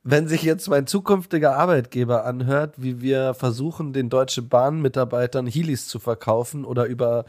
wenn 0.04 0.28
sich 0.28 0.44
jetzt 0.44 0.70
mein 0.70 0.88
zukünftiger 0.88 1.58
Arbeitgeber 1.58 2.26
anhört, 2.26 2.76
wie 2.78 3.02
wir 3.02 3.34
versuchen, 3.34 3.92
den 3.92 4.10
Deutsche 4.10 4.42
Bahn-Mitarbeitern 4.42 5.46
Heelys 5.48 5.88
zu 5.88 6.00
verkaufen 6.00 6.64
oder 6.64 6.86
über 6.86 7.26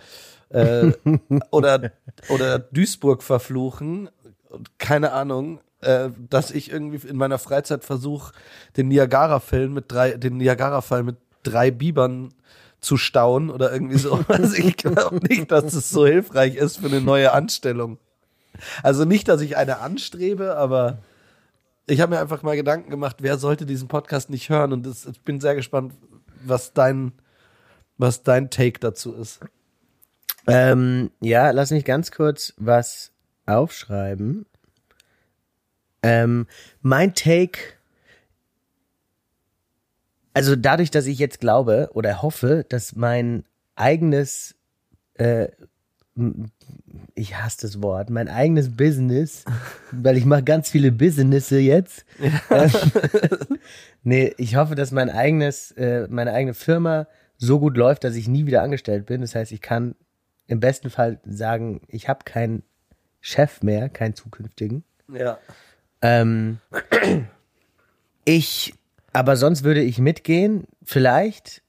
äh, 0.53 0.93
oder 1.51 1.93
oder 2.29 2.59
Duisburg 2.59 3.23
verfluchen, 3.23 4.11
keine 4.79 5.13
Ahnung, 5.13 5.61
äh, 5.81 6.11
dass 6.31 6.51
ich 6.51 6.71
irgendwie 6.71 7.07
in 7.07 7.17
meiner 7.17 7.39
Freizeit 7.39 7.85
versuche, 7.85 8.33
den 8.77 8.89
Niagara-Film 8.89 9.73
mit 9.73 9.91
drei, 9.91 10.13
den 10.13 10.37
Niagara-Fall 10.37 11.03
mit 11.03 11.17
drei 11.43 11.71
Bibern 11.71 12.33
zu 12.81 12.97
stauen 12.97 13.51
oder 13.51 13.73
irgendwie 13.73 13.99
so. 13.99 14.21
Also 14.29 14.57
ich 14.57 14.77
glaube 14.77 15.21
nicht, 15.27 15.51
dass 15.51 15.73
es 15.73 15.91
so 15.91 16.07
hilfreich 16.07 16.57
ist 16.57 16.79
für 16.79 16.87
eine 16.87 17.01
neue 17.01 17.33
Anstellung. 17.33 17.99
Also 18.83 19.05
nicht, 19.05 19.29
dass 19.29 19.41
ich 19.41 19.57
eine 19.57 19.79
anstrebe, 19.79 20.57
aber 20.57 20.99
ich 21.87 22.01
habe 22.01 22.15
mir 22.15 22.21
einfach 22.21 22.43
mal 22.43 22.57
Gedanken 22.57 22.91
gemacht, 22.91 23.17
wer 23.21 23.39
sollte 23.39 23.67
diesen 23.67 23.89
Podcast 23.89 24.31
nicht 24.31 24.51
hören 24.51 24.73
und 24.73 24.87
das, 24.87 25.07
ich 25.07 25.21
bin 25.23 25.41
sehr 25.41 25.55
gespannt, 25.55 25.95
was 26.45 26.73
dein, 26.73 27.13
was 27.99 28.23
dein 28.23 28.51
Take 28.51 28.79
dazu 28.79 29.15
ist. 29.15 29.41
Ähm, 30.47 31.11
ja, 31.21 31.51
lass 31.51 31.71
mich 31.71 31.85
ganz 31.85 32.11
kurz 32.11 32.55
was 32.57 33.13
aufschreiben. 33.47 34.47
Ähm, 36.03 36.47
mein 36.81 37.15
Take, 37.15 37.61
also 40.35 40.57
dadurch, 40.57 40.91
dass 40.91 41.07
ich 41.07 41.19
jetzt 41.19 41.41
glaube 41.41 41.91
oder 41.95 42.23
hoffe, 42.23 42.65
dass 42.69 42.97
mein 42.97 43.45
eigenes, 43.77 44.57
äh, 45.15 45.49
ich 47.15 47.37
hasse 47.37 47.59
das 47.63 47.83
Wort, 47.83 48.11
mein 48.11 48.29
eigenes 48.29 48.77
Business, 48.77 49.45
weil 49.93 50.17
ich 50.17 50.25
mache 50.25 50.43
ganz 50.43 50.71
viele 50.71 50.91
Businesse 50.91 51.59
jetzt. 51.59 52.05
Ähm, 52.51 52.71
nee, 54.03 54.35
ich 54.39 54.57
hoffe, 54.57 54.75
dass 54.75 54.91
mein 54.91 55.09
eigenes, 55.09 55.71
äh, 55.73 56.09
meine 56.11 56.33
eigene 56.33 56.55
Firma 56.55 57.07
so 57.39 57.61
gut 57.61 57.77
läuft, 57.77 58.05
dass 58.05 58.17
ich 58.17 58.29
nie 58.29 58.47
wieder 58.47 58.63
angestellt 58.63 59.07
bin. 59.07 59.21
Das 59.21 59.35
heißt, 59.35 59.53
ich 59.53 59.61
kann 59.61 59.95
im 60.47 60.61
besten 60.61 60.91
Fall 60.91 61.19
sagen, 61.25 61.81
ich 61.89 62.09
habe 62.09 62.25
keinen 62.25 62.63
Chef 63.21 63.63
mehr, 63.63 63.89
keinen 63.89 64.15
zukünftigen. 64.15 64.85
Ja. 65.09 65.39
Ähm, 66.03 66.59
ich, 68.25 68.75
aber 69.13 69.37
sonst 69.37 69.63
würde 69.63 69.81
ich 69.81 69.99
mitgehen, 69.99 70.67
vielleicht. 70.83 71.63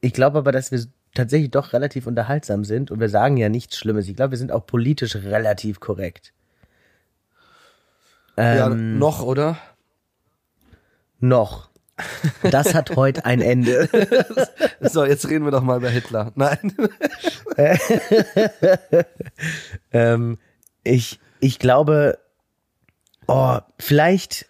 Ich 0.00 0.12
glaube 0.12 0.38
aber, 0.38 0.52
dass 0.52 0.70
wir 0.70 0.84
tatsächlich 1.14 1.50
doch 1.50 1.72
relativ 1.72 2.06
unterhaltsam 2.06 2.64
sind 2.64 2.90
und 2.90 3.00
wir 3.00 3.08
sagen 3.08 3.36
ja 3.36 3.48
nichts 3.48 3.76
Schlimmes. 3.76 4.08
Ich 4.08 4.16
glaube, 4.16 4.32
wir 4.32 4.38
sind 4.38 4.52
auch 4.52 4.66
politisch 4.66 5.16
relativ 5.16 5.80
korrekt. 5.80 6.32
ja, 8.36 8.66
Ähm, 8.66 8.98
noch, 8.98 9.22
oder? 9.22 9.56
Noch. 11.20 11.71
Das 12.50 12.74
hat 12.74 12.96
heute 12.96 13.24
ein 13.24 13.40
Ende. 13.40 13.88
So, 14.80 15.04
jetzt 15.04 15.28
reden 15.28 15.44
wir 15.44 15.50
doch 15.50 15.62
mal 15.62 15.78
über 15.78 15.90
Hitler. 15.90 16.32
Nein. 16.34 16.74
ähm, 19.92 20.38
ich, 20.84 21.20
ich 21.40 21.58
glaube, 21.58 22.18
Oh, 23.26 23.58
vielleicht. 23.78 24.46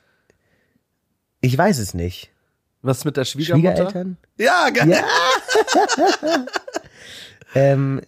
Ich 1.40 1.56
weiß 1.56 1.78
es 1.78 1.94
nicht. 1.94 2.30
Was 2.82 3.04
mit 3.04 3.16
der 3.16 3.24
Schwiegermutter? 3.24 3.90
Schwiegereltern? 3.90 4.16
Ja, 4.38 4.70
geil. 4.70 4.90
Ja. 4.90 6.46
ähm, 7.54 8.00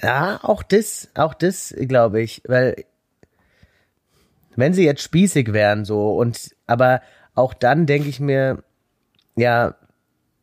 ja, 0.00 0.38
auch 0.42 0.62
das, 0.62 1.08
auch 1.14 1.34
das, 1.34 1.74
glaube 1.76 2.22
ich, 2.22 2.42
weil 2.46 2.84
wenn 4.54 4.74
sie 4.74 4.84
jetzt 4.84 5.02
spießig 5.02 5.52
wären 5.52 5.84
so 5.84 6.16
und 6.16 6.54
aber 6.66 7.02
auch 7.38 7.54
dann 7.54 7.86
denke 7.86 8.08
ich 8.08 8.20
mir, 8.20 8.62
ja, 9.36 9.74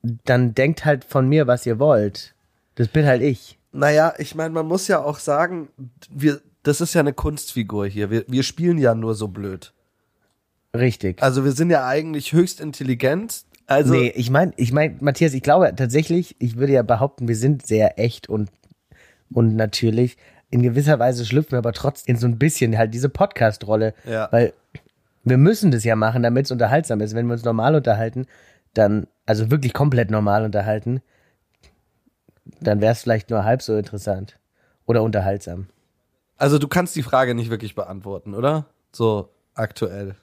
dann 0.02 0.54
denkt 0.54 0.86
halt 0.86 1.04
von 1.04 1.28
mir, 1.28 1.48
was 1.48 1.66
ihr 1.66 1.80
wollt. 1.80 2.34
Das 2.76 2.88
bin 2.88 3.06
halt 3.06 3.22
ich. 3.22 3.58
Naja, 3.72 4.14
ich 4.18 4.36
meine, 4.36 4.54
man 4.54 4.66
muss 4.66 4.88
ja 4.88 5.04
auch 5.04 5.20
sagen, 5.20 5.70
wir, 6.10 6.42
das 6.64 6.82
ist 6.82 6.94
ja 6.94 7.02
eine 7.02 7.14
Kunstfigur 7.14 7.88
hier. 7.88 8.10
Wir, 8.10 8.24
wir 8.28 8.44
spielen 8.44 8.78
ja 8.78 8.96
nur 8.96 9.16
so 9.16 9.28
blöd. 9.28 9.74
Richtig. 10.76 11.22
Also 11.22 11.44
wir 11.44 11.52
sind 11.52 11.70
ja 11.70 11.86
eigentlich 11.86 12.34
höchst 12.34 12.60
intelligent. 12.60 13.44
Also 13.68 13.94
nee, 13.94 14.14
ich 14.16 14.30
meine, 14.30 14.54
ich 14.58 14.72
meine, 14.72 14.96
Matthias, 15.00 15.34
ich 15.34 15.42
glaube 15.44 15.74
tatsächlich, 15.76 16.36
ich 16.40 16.58
würde 16.58 16.74
ja 16.74 16.84
behaupten, 16.84 17.28
wir 17.28 17.36
sind 17.36 17.66
sehr 17.66 18.00
echt 18.00 18.30
und, 18.30 18.50
und 19.34 19.56
natürlich. 19.56 20.18
In 20.52 20.62
gewisser 20.62 21.00
Weise 21.00 21.26
schlüpfen 21.26 21.54
wir 21.54 21.58
aber 21.58 21.74
trotzdem 21.74 22.16
in 22.16 22.22
so 22.22 22.28
ein 22.28 22.38
bisschen 22.38 22.78
halt 22.78 22.94
diese 22.94 23.10
Podcast-Rolle. 23.10 23.94
Ja. 24.06 24.30
Weil 24.32 24.54
wir 25.26 25.38
müssen 25.38 25.72
das 25.72 25.84
ja 25.84 25.96
machen, 25.96 26.24
damit 26.24 26.46
es 26.46 26.52
unterhaltsam 26.52 27.02
ist. 27.02 27.16
Wenn 27.16 27.26
wir 27.26 27.34
uns 27.34 27.44
normal 27.44 27.76
unterhalten, 27.76 28.28
dann, 28.74 29.08
also 29.26 29.52
wirklich 29.52 29.74
komplett 29.74 30.12
normal 30.12 30.46
unterhalten, 30.46 31.02
dann 32.62 32.80
wäre 32.80 32.94
es 32.94 33.02
vielleicht 33.02 33.30
nur 33.32 33.44
halb 33.44 33.62
so 33.62 33.76
interessant. 33.76 34.40
Oder 34.86 35.02
unterhaltsam. 35.02 35.68
Also 36.38 36.60
du 36.60 36.68
kannst 36.68 36.96
die 36.96 37.04
Frage 37.04 37.34
nicht 37.34 37.50
wirklich 37.50 37.74
beantworten, 37.74 38.36
oder? 38.36 38.68
So 38.92 39.30
aktuell. 39.56 40.16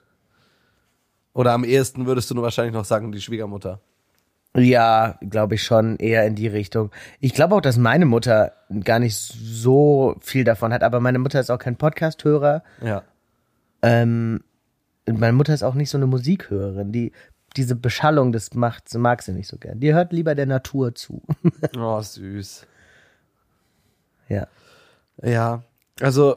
Oder 1.34 1.52
am 1.52 1.64
ehesten 1.64 2.06
würdest 2.06 2.30
du 2.30 2.34
nur 2.34 2.44
wahrscheinlich 2.44 2.74
noch 2.74 2.84
sagen, 2.84 3.10
die 3.10 3.20
Schwiegermutter. 3.20 3.80
Ja, 4.54 5.18
glaube 5.22 5.54
ich 5.54 5.62
schon 5.62 5.96
eher 5.96 6.26
in 6.26 6.34
die 6.34 6.46
Richtung. 6.46 6.90
Ich 7.20 7.32
glaube 7.32 7.54
auch, 7.54 7.60
dass 7.62 7.78
meine 7.78 8.04
Mutter 8.04 8.52
gar 8.84 8.98
nicht 8.98 9.16
so 9.16 10.14
viel 10.20 10.44
davon 10.44 10.72
hat, 10.72 10.82
aber 10.82 11.00
meine 11.00 11.18
Mutter 11.18 11.40
ist 11.40 11.50
auch 11.50 11.58
kein 11.58 11.76
Podcast-Hörer. 11.76 12.62
Ja. 12.82 13.02
Ähm, 13.80 14.44
meine 15.06 15.32
Mutter 15.32 15.52
ist 15.54 15.62
auch 15.62 15.74
nicht 15.74 15.90
so 15.90 15.98
eine 15.98 16.06
Musikhörerin. 16.06 16.92
Die, 16.92 17.12
diese 17.56 17.74
Beschallung, 17.76 18.32
das 18.32 18.54
macht, 18.54 18.92
mag 18.94 19.22
sie 19.22 19.32
nicht 19.32 19.48
so 19.48 19.58
gern. 19.58 19.80
Die 19.80 19.92
hört 19.92 20.12
lieber 20.12 20.34
der 20.34 20.46
Natur 20.46 20.94
zu. 20.94 21.22
Oh, 21.76 22.00
süß. 22.00 22.66
ja. 24.28 24.46
Ja, 25.22 25.62
also 26.00 26.36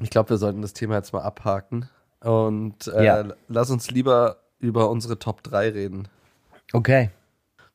ich 0.00 0.10
glaube, 0.10 0.30
wir 0.30 0.36
sollten 0.38 0.60
das 0.62 0.72
Thema 0.72 0.96
jetzt 0.96 1.12
mal 1.12 1.22
abhaken 1.22 1.88
und 2.20 2.88
äh, 2.88 3.04
Ja. 3.04 3.24
lass 3.48 3.70
uns 3.70 3.90
lieber 3.90 4.38
über 4.58 4.90
unsere 4.90 5.18
Top 5.18 5.42
3 5.42 5.70
reden. 5.70 6.08
Okay. 6.72 7.10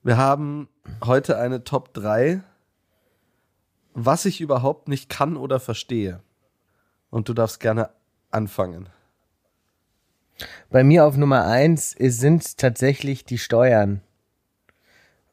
Wir 0.03 0.17
haben 0.17 0.67
heute 1.03 1.37
eine 1.39 1.63
Top 1.63 1.93
3, 1.93 2.41
was 3.93 4.25
ich 4.25 4.41
überhaupt 4.41 4.87
nicht 4.87 5.09
kann 5.09 5.37
oder 5.37 5.59
verstehe. 5.59 6.19
Und 7.09 7.29
du 7.29 7.33
darfst 7.33 7.59
gerne 7.59 7.89
anfangen. 8.29 8.89
Bei 10.69 10.83
mir 10.83 11.05
auf 11.05 11.17
Nummer 11.17 11.45
eins 11.45 11.95
sind 11.97 12.57
tatsächlich 12.57 13.25
die 13.25 13.37
Steuern 13.37 14.01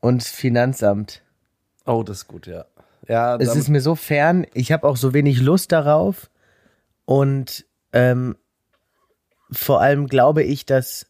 und 0.00 0.22
Finanzamt. 0.22 1.22
Oh, 1.86 2.02
das 2.02 2.18
ist 2.18 2.28
gut, 2.28 2.46
ja. 2.46 2.66
Ja, 3.08 3.36
Es 3.36 3.56
ist 3.56 3.68
mir 3.68 3.80
so 3.80 3.96
fern, 3.96 4.46
ich 4.54 4.70
habe 4.70 4.86
auch 4.86 4.96
so 4.96 5.12
wenig 5.12 5.40
Lust 5.40 5.72
darauf 5.72 6.30
und 7.04 7.66
ähm, 7.92 8.36
vor 9.50 9.80
allem 9.80 10.06
glaube 10.06 10.44
ich, 10.44 10.66
dass 10.66 11.06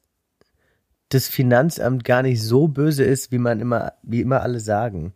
das 1.11 1.28
Finanzamt 1.28 2.04
gar 2.04 2.22
nicht 2.22 2.42
so 2.42 2.68
böse 2.68 3.04
ist, 3.04 3.30
wie 3.30 3.38
man 3.38 3.61
immer, 3.61 3.92
wie 4.02 4.22
immer 4.22 4.40
alle 4.40 4.61
sagen. 4.61 5.12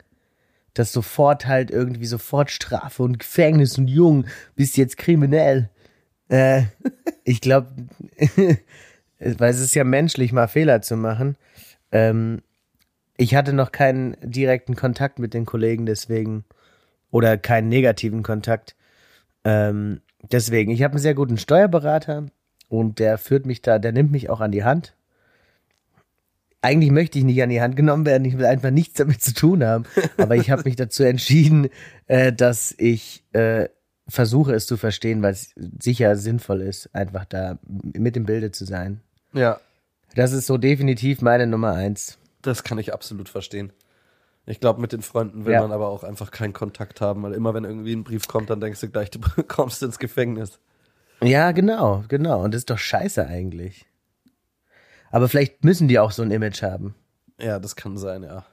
Dass 0.75 0.93
sofort 0.93 1.47
halt 1.47 1.71
irgendwie 1.71 2.05
sofort 2.05 2.51
Strafe 2.51 3.03
und 3.03 3.19
Gefängnis 3.19 3.79
und 3.79 3.89
Jung, 3.89 4.27
bist 4.55 4.77
jetzt 4.77 4.99
kriminell. 4.99 5.71
Äh, 6.29 6.65
ich 7.27 7.41
glaube, 7.41 7.69
weil 9.19 9.51
es 9.51 9.61
ist 9.61 9.75
ja 9.75 9.85
menschlich, 9.85 10.33
mal 10.33 10.47
Fehler 10.47 10.81
zu 10.81 10.97
machen. 10.97 11.37
Ähm, 11.91 12.41
ich 13.17 13.35
hatte 13.35 13.53
noch 13.53 13.73
keinen 13.73 14.17
direkten 14.23 14.77
Kontakt 14.77 15.19
mit 15.19 15.35
den 15.35 15.45
Kollegen, 15.45 15.87
deswegen 15.87 16.45
oder 17.11 17.37
keinen 17.37 17.69
negativen 17.69 18.23
Kontakt. 18.23 18.77
Ähm, 19.45 20.01
deswegen, 20.31 20.71
ich 20.71 20.83
habe 20.83 20.93
einen 20.93 21.03
sehr 21.03 21.15
guten 21.15 21.37
Steuerberater 21.37 22.27
und 22.69 23.01
der 23.01 23.19
führt 23.19 23.45
mich 23.45 23.61
da, 23.61 23.79
der 23.79 23.93
nimmt 23.93 24.13
mich 24.13 24.31
auch 24.31 24.41
an 24.41 24.53
die 24.53 24.65
Hand. 24.65 24.95
Eigentlich 26.63 26.91
möchte 26.93 27.19
ich 27.19 27.25
nicht 27.25 27.43
an 27.43 27.51
die 27.51 27.61
Hand 27.61 27.75
genommen 27.77 28.07
werden, 28.07 28.25
ich 28.25 28.39
will 28.39 28.47
einfach 28.47 28.71
nichts 28.71 28.99
damit 28.99 29.21
zu 29.21 29.35
tun 29.35 29.65
haben. 29.65 29.85
Aber 30.17 30.37
ich 30.37 30.51
habe 30.51 30.63
mich 30.65 30.77
dazu 30.77 31.03
entschieden, 31.03 31.71
äh, 32.07 32.33
dass 32.33 32.73
ich 32.79 33.25
äh, 33.33 33.69
versuche 34.09 34.53
es 34.55 34.67
zu 34.67 34.77
verstehen, 34.77 35.23
weil 35.23 35.33
es 35.33 35.53
sicher 35.81 36.17
sinnvoll 36.17 36.61
ist, 36.61 36.95
einfach 36.95 37.25
da 37.25 37.59
mit 37.67 38.17
im 38.17 38.25
Bilde 38.25 38.51
zu 38.53 38.65
sein. 38.65 39.01
ja, 39.33 39.59
Das 40.15 40.33
ist 40.33 40.47
so 40.47 40.57
definitiv 40.59 41.21
meine 41.23 41.47
Nummer 41.47 41.73
eins. 41.73 42.19
das 42.43 42.63
kann 42.63 42.79
ich 42.79 42.93
absolut 42.95 43.29
verstehen. 43.29 43.73
Ich 44.49 44.61
glaube, 44.61 44.81
mit 44.81 44.93
den 44.93 45.03
Freunden 45.03 45.45
will 45.45 45.55
Ja. 45.55 45.61
man 45.63 45.73
aber 45.73 45.89
auch 45.89 46.05
einfach 46.05 46.31
keinen 46.31 46.53
Kontakt 46.53 47.01
haben, 47.01 47.25
weil 47.25 47.33
immer 47.33 47.53
wenn 47.55 47.65
irgendwie 47.65 47.93
ein 47.95 48.05
Brief 48.05 48.29
kommt, 48.29 48.49
dann 48.49 48.61
denkst 48.61 48.81
du 48.81 48.89
gleich, 48.89 49.11
du 49.11 49.19
kommst 49.49 49.83
ins 49.83 49.99
Gefängnis. 49.99 50.61
Ja, 51.21 51.51
genau, 51.51 52.05
genau. 52.09 52.45
Und 52.45 52.55
das 52.55 52.61
ist 52.61 52.71
doch 52.71 52.79
scheiße 52.79 53.27
eigentlich. 53.27 53.87
Aber 55.11 55.29
vielleicht 55.29 55.65
müssen 55.65 55.89
die 55.89 55.99
auch 55.99 56.13
so 56.13 56.23
ein 56.23 56.31
Image 56.31 56.63
haben. 56.63 56.95
Ja, 57.41 57.59
das 57.59 57.75
kann 57.75 57.97
sein, 57.99 58.23
ja. 58.23 58.45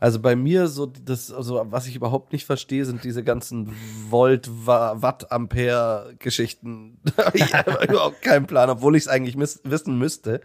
Also 0.00 0.20
bei 0.20 0.36
mir 0.36 0.68
so 0.68 0.86
das 0.86 1.32
also 1.32 1.60
was 1.70 1.86
ich 1.88 1.96
überhaupt 1.96 2.32
nicht 2.32 2.46
verstehe, 2.46 2.84
sind 2.84 3.02
diese 3.02 3.24
ganzen 3.24 3.74
Volt 4.10 4.48
Wa- 4.66 5.02
Watt 5.02 5.32
Ampere 5.32 6.14
Geschichten. 6.20 6.98
ich 7.34 7.52
habe 7.54 7.84
überhaupt 7.86 8.22
keinen 8.22 8.46
Plan, 8.46 8.70
obwohl 8.70 8.94
ich 8.96 9.04
es 9.04 9.08
eigentlich 9.08 9.36
wissen 9.36 9.98
müsste, 9.98 10.40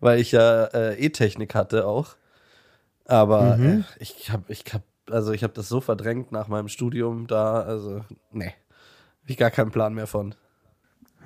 weil 0.00 0.20
ich 0.20 0.32
ja 0.32 0.64
äh, 0.66 0.94
E-Technik 1.04 1.54
hatte 1.54 1.86
auch. 1.86 2.16
Aber 3.04 3.58
äh, 3.58 3.82
ich 3.98 4.30
habe 4.30 4.44
ich 4.50 4.64
hab 4.72 4.82
also 5.10 5.32
ich 5.32 5.42
habe 5.42 5.52
das 5.52 5.68
so 5.68 5.82
verdrängt 5.82 6.32
nach 6.32 6.48
meinem 6.48 6.68
Studium 6.68 7.26
da, 7.26 7.60
also 7.60 8.00
nee. 8.32 8.46
Hab 9.22 9.30
ich 9.30 9.36
gar 9.36 9.50
keinen 9.50 9.70
Plan 9.70 9.92
mehr 9.92 10.06
von. 10.06 10.34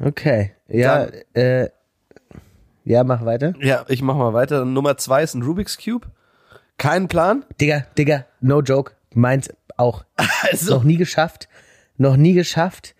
Okay. 0.00 0.52
Ja, 0.66 1.06
äh, 1.34 1.68
ja, 2.84 3.04
mach 3.04 3.24
weiter. 3.24 3.54
Ja, 3.60 3.84
ich 3.88 4.02
mach 4.02 4.16
mal 4.16 4.32
weiter. 4.32 4.64
Nummer 4.64 4.96
zwei 4.96 5.22
ist 5.22 5.34
ein 5.34 5.42
Rubik's 5.42 5.78
Cube. 5.78 6.08
Kein 6.78 7.08
Plan. 7.08 7.44
Digga, 7.60 7.86
Digga, 7.98 8.24
no 8.40 8.62
joke. 8.62 8.92
Meins 9.14 9.50
auch. 9.76 10.04
Also 10.50 10.74
Noch 10.76 10.84
nie 10.84 10.96
geschafft. 10.96 11.48
Noch 11.96 12.16
nie 12.16 12.32
geschafft. 12.32 12.94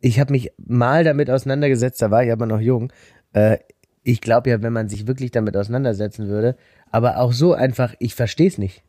Ich 0.00 0.20
habe 0.20 0.32
mich 0.32 0.52
mal 0.58 1.04
damit 1.04 1.30
auseinandergesetzt, 1.30 2.02
da 2.02 2.10
war 2.10 2.22
ich 2.24 2.32
aber 2.32 2.46
noch 2.46 2.60
jung. 2.60 2.92
Äh, 3.32 3.58
ich 4.02 4.20
glaube 4.20 4.50
ja, 4.50 4.62
wenn 4.62 4.72
man 4.72 4.88
sich 4.88 5.06
wirklich 5.06 5.30
damit 5.30 5.56
auseinandersetzen 5.56 6.28
würde, 6.28 6.56
aber 6.90 7.18
auch 7.18 7.32
so 7.32 7.54
einfach, 7.54 7.94
ich 7.98 8.14
verstehe 8.14 8.48
es 8.48 8.58
nicht. 8.58 8.82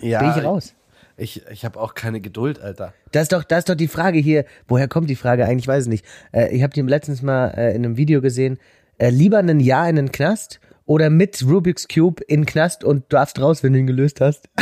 ja, 0.00 0.18
Bin 0.18 0.30
ich 0.36 0.44
raus. 0.44 0.74
Ich, 1.16 1.46
ich 1.50 1.64
habe 1.64 1.78
auch 1.78 1.94
keine 1.94 2.20
Geduld, 2.20 2.60
Alter. 2.60 2.92
Das 3.12 3.24
ist 3.24 3.32
doch, 3.32 3.44
das 3.44 3.60
ist 3.60 3.68
doch 3.68 3.74
die 3.74 3.88
Frage 3.88 4.18
hier. 4.18 4.44
Woher 4.66 4.88
kommt 4.88 5.08
die 5.10 5.16
Frage 5.16 5.44
eigentlich? 5.44 5.64
Ich 5.64 5.68
weiß 5.68 5.82
es 5.84 5.88
nicht. 5.88 6.04
Äh, 6.32 6.54
ich 6.54 6.62
habe 6.62 6.72
die 6.72 6.80
letztens 6.82 7.22
mal 7.22 7.48
äh, 7.48 7.70
in 7.70 7.84
einem 7.84 7.96
Video 7.96 8.20
gesehen. 8.20 8.58
Äh, 8.98 9.10
lieber 9.10 9.38
ein 9.38 9.60
Jahr 9.60 9.88
in 9.88 9.96
den 9.96 10.10
Knast 10.10 10.60
oder 10.84 11.10
mit 11.10 11.42
Rubik's 11.46 11.86
Cube 11.88 12.22
in 12.24 12.42
den 12.42 12.46
Knast 12.46 12.84
und 12.84 13.12
darfst 13.12 13.40
raus, 13.40 13.62
wenn 13.62 13.72
du 13.72 13.78
ihn 13.78 13.86
gelöst 13.86 14.20
hast. 14.20 14.48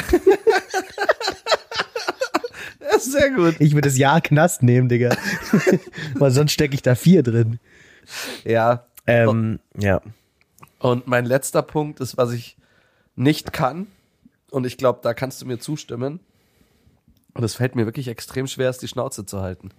Ja, 2.81 2.99
sehr 2.99 3.31
gut. 3.31 3.57
Ich 3.61 3.75
würde 3.75 3.89
das 3.89 3.99
Jahr 3.99 4.21
Knast 4.21 4.62
nehmen, 4.62 4.89
Digga. 4.89 5.11
Weil 6.15 6.31
sonst 6.31 6.53
stecke 6.53 6.75
ich 6.75 6.83
da 6.83 6.95
vier 6.95 7.23
drin. 7.23 7.59
Ja. 8.45 8.87
Ähm, 9.07 9.61
ja. 9.79 10.00
Und 10.79 11.07
mein 11.07 11.25
letzter 11.25 11.62
Punkt 11.62 12.00
ist, 12.00 12.17
was 12.17 12.33
ich 12.33 12.57
nicht 13.17 13.53
kann. 13.53 13.87
Und 14.50 14.67
ich 14.67 14.77
glaube, 14.77 15.00
da 15.03 15.15
kannst 15.15 15.41
du 15.43 15.47
mir 15.47 15.59
zustimmen. 15.59 16.21
Und 17.35 17.45
es 17.45 17.55
fällt 17.55 17.77
mir 17.77 17.87
wirklich 17.87 18.09
extrem 18.09 18.47
schwer, 18.47 18.71
ist 18.71 18.83
die 18.83 18.89
Schnauze 18.89 19.25
zu 19.25 19.41
halten. 19.41 19.71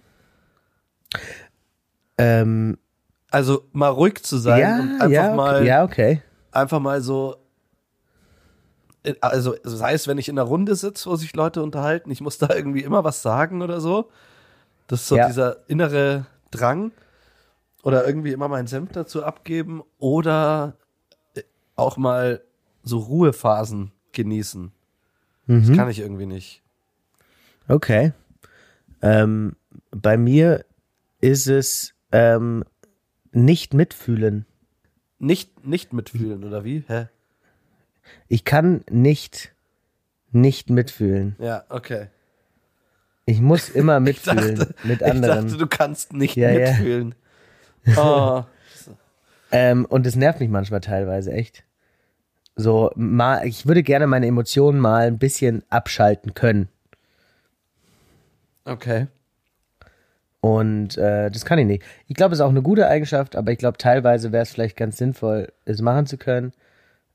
Ähm, 2.16 2.78
Also 3.30 3.64
mal 3.72 3.88
ruhig 3.88 4.22
zu 4.22 4.38
sein 4.38 4.60
ja, 4.60 4.80
und 4.80 4.92
einfach 4.94 5.08
ja, 5.10 5.26
okay, 5.28 5.36
mal, 5.36 5.66
ja, 5.66 5.84
okay. 5.84 6.22
Einfach 6.52 6.80
mal 6.80 7.00
so. 7.00 7.36
Also 9.20 9.56
sei 9.64 9.94
es, 9.94 10.06
wenn 10.06 10.18
ich 10.18 10.28
in 10.28 10.38
einer 10.38 10.46
Runde 10.46 10.76
sitze, 10.76 11.10
wo 11.10 11.16
sich 11.16 11.34
Leute 11.34 11.60
unterhalten, 11.62 12.10
ich 12.12 12.20
muss 12.20 12.38
da 12.38 12.54
irgendwie 12.54 12.82
immer 12.84 13.02
was 13.02 13.20
sagen 13.22 13.60
oder 13.62 13.80
so. 13.80 14.10
Das 14.86 15.00
ist 15.02 15.08
so 15.08 15.16
Ja. 15.16 15.26
dieser 15.26 15.68
innere 15.68 16.26
Drang. 16.52 16.92
Oder 17.82 18.06
irgendwie 18.06 18.30
immer 18.30 18.46
meinen 18.46 18.68
Senf 18.68 18.92
dazu 18.92 19.24
abgeben. 19.24 19.82
Oder 19.98 20.76
äh, 21.34 21.42
auch 21.74 21.96
mal 21.96 22.42
so 22.84 22.98
Ruhephasen 22.98 23.90
genießen. 24.12 24.70
Mhm. 25.46 25.66
Das 25.66 25.76
kann 25.76 25.90
ich 25.90 25.98
irgendwie 25.98 26.26
nicht. 26.26 26.62
Okay. 27.66 28.12
Ähm, 29.00 29.56
bei 29.90 30.16
mir 30.16 30.64
ist 31.20 31.48
es 31.48 31.94
ähm, 32.12 32.64
nicht 33.32 33.74
mitfühlen. 33.74 34.46
Nicht, 35.24 35.64
nicht 35.64 35.92
mitfühlen, 35.92 36.42
oder 36.42 36.64
wie? 36.64 36.82
Hä? 36.88 37.06
Ich 38.26 38.44
kann 38.44 38.82
nicht, 38.90 39.52
nicht 40.32 40.68
mitfühlen. 40.68 41.36
Ja, 41.38 41.64
okay. 41.68 42.08
Ich 43.24 43.40
muss 43.40 43.68
immer 43.68 44.00
mitfühlen 44.00 44.56
dachte- 44.56 44.74
mit 44.82 45.00
anderen. 45.04 45.46
Ich 45.46 45.52
dachte, 45.52 45.58
du 45.64 45.66
kannst 45.68 46.12
nicht 46.12 46.34
Ja, 46.34 46.50
ja. 46.50 46.70
mitfühlen. 46.72 47.14
Oh. 47.96 48.42
Ähm, 49.54 49.84
und 49.84 50.06
es 50.06 50.16
nervt 50.16 50.40
mich 50.40 50.48
manchmal 50.48 50.80
teilweise 50.80 51.30
echt. 51.30 51.62
So, 52.56 52.90
mal, 52.96 53.46
ich 53.46 53.66
würde 53.66 53.82
gerne 53.82 54.06
meine 54.06 54.26
Emotionen 54.26 54.80
mal 54.80 55.06
ein 55.06 55.18
bisschen 55.18 55.62
abschalten 55.68 56.32
können. 56.32 56.70
Okay. 58.64 59.08
Und 60.42 60.98
äh, 60.98 61.30
das 61.30 61.44
kann 61.44 61.60
ich 61.60 61.66
nicht. 61.66 61.84
Ich 62.08 62.16
glaube, 62.16 62.32
es 62.32 62.40
ist 62.40 62.44
auch 62.44 62.50
eine 62.50 62.62
gute 62.62 62.88
Eigenschaft, 62.88 63.36
aber 63.36 63.52
ich 63.52 63.58
glaube, 63.58 63.78
teilweise 63.78 64.32
wäre 64.32 64.42
es 64.42 64.50
vielleicht 64.50 64.76
ganz 64.76 64.96
sinnvoll, 64.96 65.52
es 65.64 65.80
machen 65.80 66.06
zu 66.06 66.18
können. 66.18 66.52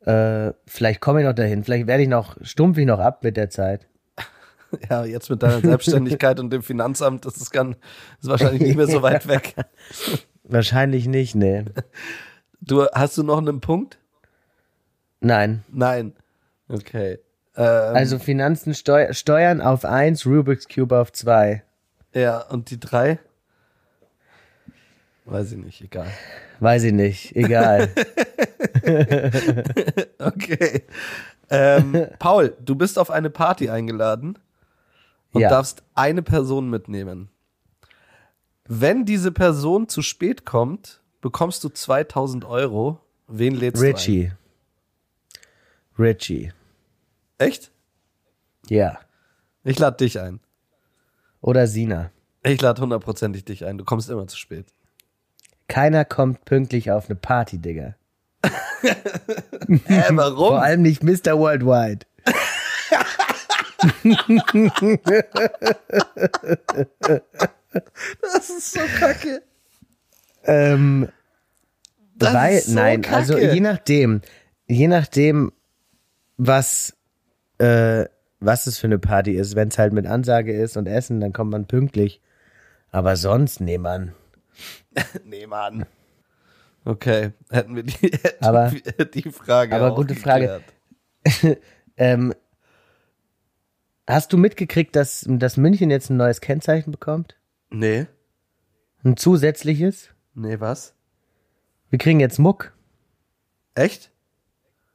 Äh, 0.05 0.53
vielleicht 0.65 1.01
komme 1.01 1.19
ich 1.19 1.27
noch 1.27 1.33
dahin. 1.33 1.65
Vielleicht 1.65 1.87
werde 1.87 2.03
ich 2.03 2.09
noch, 2.09 2.37
stumpf 2.41 2.77
ich 2.77 2.85
noch 2.85 2.99
ab 2.99 3.23
mit 3.23 3.37
der 3.37 3.49
Zeit. 3.49 3.85
Ja, 4.89 5.05
jetzt 5.05 5.29
mit 5.29 5.41
deiner 5.41 5.61
Selbstständigkeit 5.61 6.41
und 6.41 6.51
dem 6.51 6.61
Finanzamt, 6.61 7.25
das 7.25 7.37
ist, 7.37 7.51
ganz, 7.51 7.77
ist 8.21 8.27
wahrscheinlich 8.29 8.61
nicht 8.61 8.75
mehr 8.75 8.87
so 8.87 9.01
weit 9.01 9.25
weg. 9.29 9.55
Wahrscheinlich 10.43 11.07
nicht, 11.07 11.35
nee. 11.35 11.63
Du, 12.59 12.85
hast 12.93 13.17
du 13.17 13.23
noch 13.23 13.37
einen 13.37 13.61
Punkt? 13.61 13.97
Nein. 15.21 15.63
Nein. 15.71 16.13
Okay. 16.67 17.19
Ähm, 17.55 17.95
Also 17.95 18.19
Finanzen, 18.19 18.73
Steu 18.73 19.13
Steuern 19.13 19.61
auf 19.61 19.85
eins, 19.85 20.25
Rubik's 20.25 20.67
Cube 20.67 20.97
auf 20.97 21.13
zwei. 21.13 21.63
Ja, 22.13 22.39
und 22.41 22.69
die 22.71 22.79
drei? 22.79 23.19
Weiß 25.25 25.51
ich 25.51 25.57
nicht, 25.57 25.81
egal. 25.81 26.07
Weiß 26.59 26.83
ich 26.83 26.93
nicht, 26.93 27.35
egal. 27.35 27.89
Okay. 30.19 30.83
Ähm, 31.49 32.07
Paul, 32.19 32.55
du 32.63 32.75
bist 32.75 32.97
auf 32.99 33.09
eine 33.11 33.29
Party 33.29 33.69
eingeladen 33.69 34.37
und 35.31 35.41
Ja. 35.41 35.49
darfst 35.49 35.83
eine 35.95 36.21
Person 36.21 36.69
mitnehmen. 36.69 37.29
Wenn 38.65 39.05
diese 39.05 39.31
Person 39.31 39.87
zu 39.87 40.01
spät 40.01 40.45
kommt, 40.45 41.01
bekommst 41.21 41.63
du 41.63 41.69
2000 41.69 42.45
Euro. 42.45 42.99
Wen 43.27 43.55
lädst 43.55 43.81
Richie. 43.81 44.31
Richie. 45.97 46.43
du 46.43 46.43
ein? 46.43 46.53
Echt? 47.49 47.71
Ja. 48.69 48.99
Ich 49.63 49.79
lade 49.79 49.97
dich 49.97 50.19
ein. 50.19 50.39
Oder 51.47 51.65
Sina. 51.65 52.11
Ich 52.43 52.59
lade 52.59 52.81
hundertprozentig 52.81 53.45
dich 53.45 53.63
ein. 53.63 53.77
Du 53.77 53.85
kommst 53.85 54.09
immer 54.09 54.27
zu 54.27 54.35
spät. 54.35 54.65
Keiner 55.69 56.03
kommt 56.03 56.43
pünktlich 56.43 56.91
auf 56.91 57.05
eine 57.05 57.15
Party, 57.15 57.57
Digga. 57.57 57.95
Hä, 59.85 60.03
warum? 60.11 60.35
Vor 60.35 60.61
allem 60.61 60.81
nicht 60.81 61.03
Mr. 61.03 61.37
Worldwide. 61.39 62.05
das 68.21 68.49
ist 68.49 68.73
so 68.73 68.81
kacke. 68.99 69.41
Ähm, 70.43 71.07
Das 72.15 72.33
weil, 72.33 72.59
so 72.59 72.73
nein, 72.75 73.01
kacke. 73.01 73.15
also 73.15 73.37
je 73.37 73.61
nachdem, 73.61 74.21
je 74.67 74.89
nachdem, 74.89 75.53
was, 76.35 76.93
äh, 77.57 78.03
was 78.39 78.67
es 78.67 78.77
für 78.77 78.87
eine 78.87 78.99
Party 78.99 79.31
ist. 79.33 79.55
Wenn 79.55 79.69
es 79.69 79.77
halt 79.77 79.93
mit 79.93 80.05
Ansage 80.07 80.53
ist 80.53 80.77
und 80.77 80.87
Essen, 80.87 81.19
dann 81.19 81.33
kommt 81.33 81.51
man 81.51 81.65
pünktlich. 81.67 82.21
Aber 82.91 83.15
sonst, 83.15 83.59
nee, 83.61 83.77
Mann. 83.77 84.13
Nee, 85.25 85.45
Mann. 85.45 85.85
Okay, 86.85 87.31
hätten 87.51 87.75
wir 87.75 87.83
die, 87.83 87.93
hätten 88.23 88.43
Aber- 88.45 88.71
wir 88.71 89.05
die 89.05 89.29
Frage 89.31 89.75
aber 89.75 89.91
auch 89.91 89.95
gute 89.95 90.15
Frage. 90.15 90.61
geklärt. 91.23 91.57
Ähm, 91.99 92.31
hast 94.07 94.31
du 94.31 94.37
mitgekriegt, 94.37 94.95
dass, 94.95 95.25
dass 95.27 95.57
München 95.57 95.89
jetzt 95.89 96.09
ein 96.11 96.17
neues 96.17 96.41
Kennzeichen 96.41 96.91
bekommt? 96.91 97.35
Nee. 97.71 98.05
Ein 99.03 99.17
zusätzliches? 99.17 100.09
Nee, 100.35 100.59
was? 100.59 100.93
Wir 101.89 101.97
kriegen 101.99 102.19
jetzt 102.19 102.37
Muck. 102.37 102.73
Echt? 103.75 104.11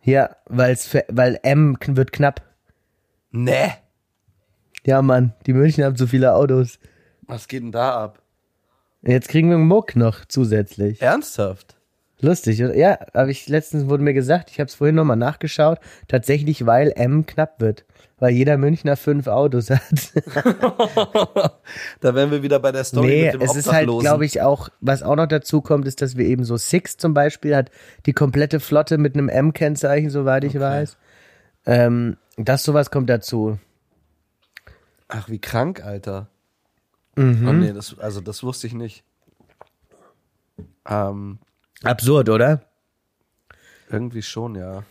Ja, 0.03 0.37
weil's 0.47 0.87
für, 0.87 1.05
weil 1.09 1.39
M 1.43 1.77
wird 1.87 2.13
knapp. 2.13 2.43
Nee. 3.33 3.73
Ja, 4.85 5.03
Mann, 5.03 5.33
die 5.47 5.55
München 5.55 5.85
haben 5.85 5.97
zu 5.97 6.07
viele 6.07 6.35
Autos. 6.35 6.79
Was 7.23 7.49
geht 7.49 7.63
denn 7.63 7.73
da 7.73 8.03
ab? 8.03 8.23
Jetzt 9.03 9.29
kriegen 9.29 9.51
wir 9.51 9.59
Muck 9.59 9.97
noch 9.97 10.25
zusätzlich. 10.27 11.01
Ernsthaft? 11.03 11.77
Lustig? 12.21 12.59
Ja, 12.59 12.99
aber 13.15 13.29
ich 13.31 13.49
letztens 13.49 13.89
wurde 13.89 14.05
mir 14.05 14.15
gesagt, 14.15 14.51
ich 14.51 14.61
habe 14.61 14.69
es 14.69 14.77
vorhin 14.77 14.95
nochmal 14.95 15.17
nachgeschaut, 15.17 15.79
tatsächlich, 16.07 16.67
weil 16.67 16.93
M 16.95 17.27
knapp 17.27 17.61
wird. 17.61 17.85
Weil 18.21 18.33
jeder 18.33 18.57
Münchner 18.59 18.97
fünf 18.97 19.27
Autos 19.27 19.71
hat. 19.71 19.81
da 22.01 22.15
wären 22.15 22.31
wir 22.31 22.45
wieder 22.45 22.61
bei 22.61 22.71
der 22.71 22.85
Story 22.85 23.09
nee, 23.09 23.25
mit 23.25 23.35
dem 23.35 23.41
es 23.41 23.57
ist 23.57 23.73
halt, 23.73 23.89
glaube 23.89 24.25
ich, 24.25 24.41
auch, 24.41 24.69
was 24.81 25.03
auch 25.03 25.17
noch 25.17 25.27
dazu 25.27 25.63
kommt, 25.63 25.89
ist, 25.89 26.01
dass 26.01 26.17
wir 26.17 26.27
eben 26.27 26.45
so 26.45 26.57
Six 26.57 26.97
zum 26.97 27.13
Beispiel 27.13 27.57
hat 27.57 27.73
die 28.07 28.13
komplette 28.13 28.61
Flotte 28.61 28.99
mit 28.99 29.15
einem 29.15 29.29
M-Kennzeichen, 29.29 30.11
soweit 30.11 30.45
ich 30.45 30.61
weiß. 30.61 30.99
Ähm, 31.67 32.17
das 32.37 32.65
sowas 32.65 32.91
kommt 32.91 33.11
dazu. 33.11 33.59
Ach, 35.09 35.29
wie 35.29 35.39
krank, 35.39 35.85
Alter. 35.85 36.29
Mhm. 37.17 37.49
Oh 37.49 37.53
nee, 37.53 37.73
das, 37.73 37.99
also 37.99 38.21
das 38.21 38.43
wusste 38.43 38.67
ich 38.67 38.75
nicht. 38.75 39.05
Ähm, 40.87 41.39
Absurd, 41.83 42.29
oder? 42.29 42.63
irgendwie 43.93 44.23
schon, 44.23 44.55
ja. 44.55 44.83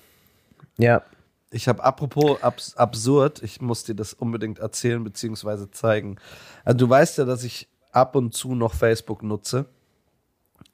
Ja. 0.77 1.03
Ich 1.49 1.67
habe 1.67 1.83
apropos 1.83 2.41
abs 2.41 2.77
absurd, 2.77 3.43
ich 3.43 3.59
muss 3.59 3.83
dir 3.83 3.95
das 3.95 4.13
unbedingt 4.13 4.59
erzählen 4.59 5.03
beziehungsweise 5.03 5.69
zeigen. 5.69 6.17
Also 6.63 6.77
du 6.77 6.89
weißt 6.89 7.17
ja, 7.17 7.25
dass 7.25 7.43
ich 7.43 7.67
ab 7.91 8.15
und 8.15 8.33
zu 8.33 8.55
noch 8.55 8.73
Facebook 8.73 9.21
nutze. 9.21 9.65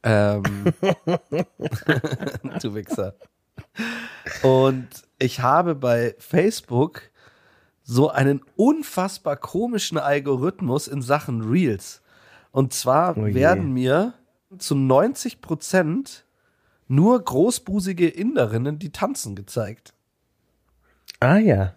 Ähm, 0.04 0.44
du 2.62 2.76
Wichser. 2.76 3.16
Und 4.44 4.88
ich 5.20 5.42
habe 5.42 5.76
bei 5.76 6.16
Facebook 6.20 7.04
so 7.84 8.10
einen 8.10 8.42
unfassbar 8.56 9.38
komischen 9.38 9.98
Algorithmus 9.98 10.88
in 10.88 11.02
Sachen 11.02 11.42
Reels. 11.42 12.02
Und 12.52 12.74
zwar 12.74 13.18
Oh 13.18 13.26
werden 13.26 13.72
mir 13.72 14.14
zu 14.58 14.76
90 14.76 15.42
Prozent 15.42 16.26
nur 16.88 17.22
großbusige 17.22 18.08
Inderinnen, 18.08 18.80
die 18.80 18.92
tanzen, 18.92 19.36
gezeigt. 19.36 19.94
Ah 21.20 21.38
ja. 21.38 21.74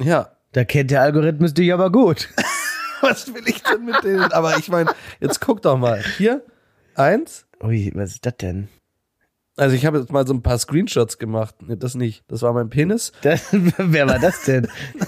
Ja, 0.00 0.32
Da 0.52 0.64
kennt 0.64 0.90
der 0.90 1.02
Algorithmus 1.02 1.54
dich 1.54 1.72
aber 1.72 1.90
gut. 1.92 2.28
was 3.00 3.32
will 3.32 3.46
ich 3.46 3.62
denn 3.62 3.84
mit 3.84 4.02
denen? 4.02 4.32
Aber 4.32 4.58
ich 4.58 4.68
meine, 4.68 4.92
jetzt 5.20 5.40
guck 5.40 5.62
doch 5.62 5.76
mal. 5.76 6.02
Hier, 6.18 6.44
eins. 6.94 7.46
Ui, 7.62 7.92
was 7.94 8.12
ist 8.12 8.26
das 8.26 8.36
denn? 8.38 8.68
Also 9.60 9.76
ich 9.76 9.84
habe 9.84 9.98
jetzt 9.98 10.10
mal 10.10 10.26
so 10.26 10.32
ein 10.32 10.40
paar 10.40 10.56
Screenshots 10.58 11.18
gemacht. 11.18 11.54
Nee, 11.60 11.76
das 11.76 11.94
nicht. 11.94 12.24
Das 12.28 12.40
war 12.40 12.54
mein 12.54 12.70
Penis. 12.70 13.12
Das, 13.20 13.48
wer 13.52 14.08
war 14.08 14.18
das 14.18 14.42
denn? 14.44 14.66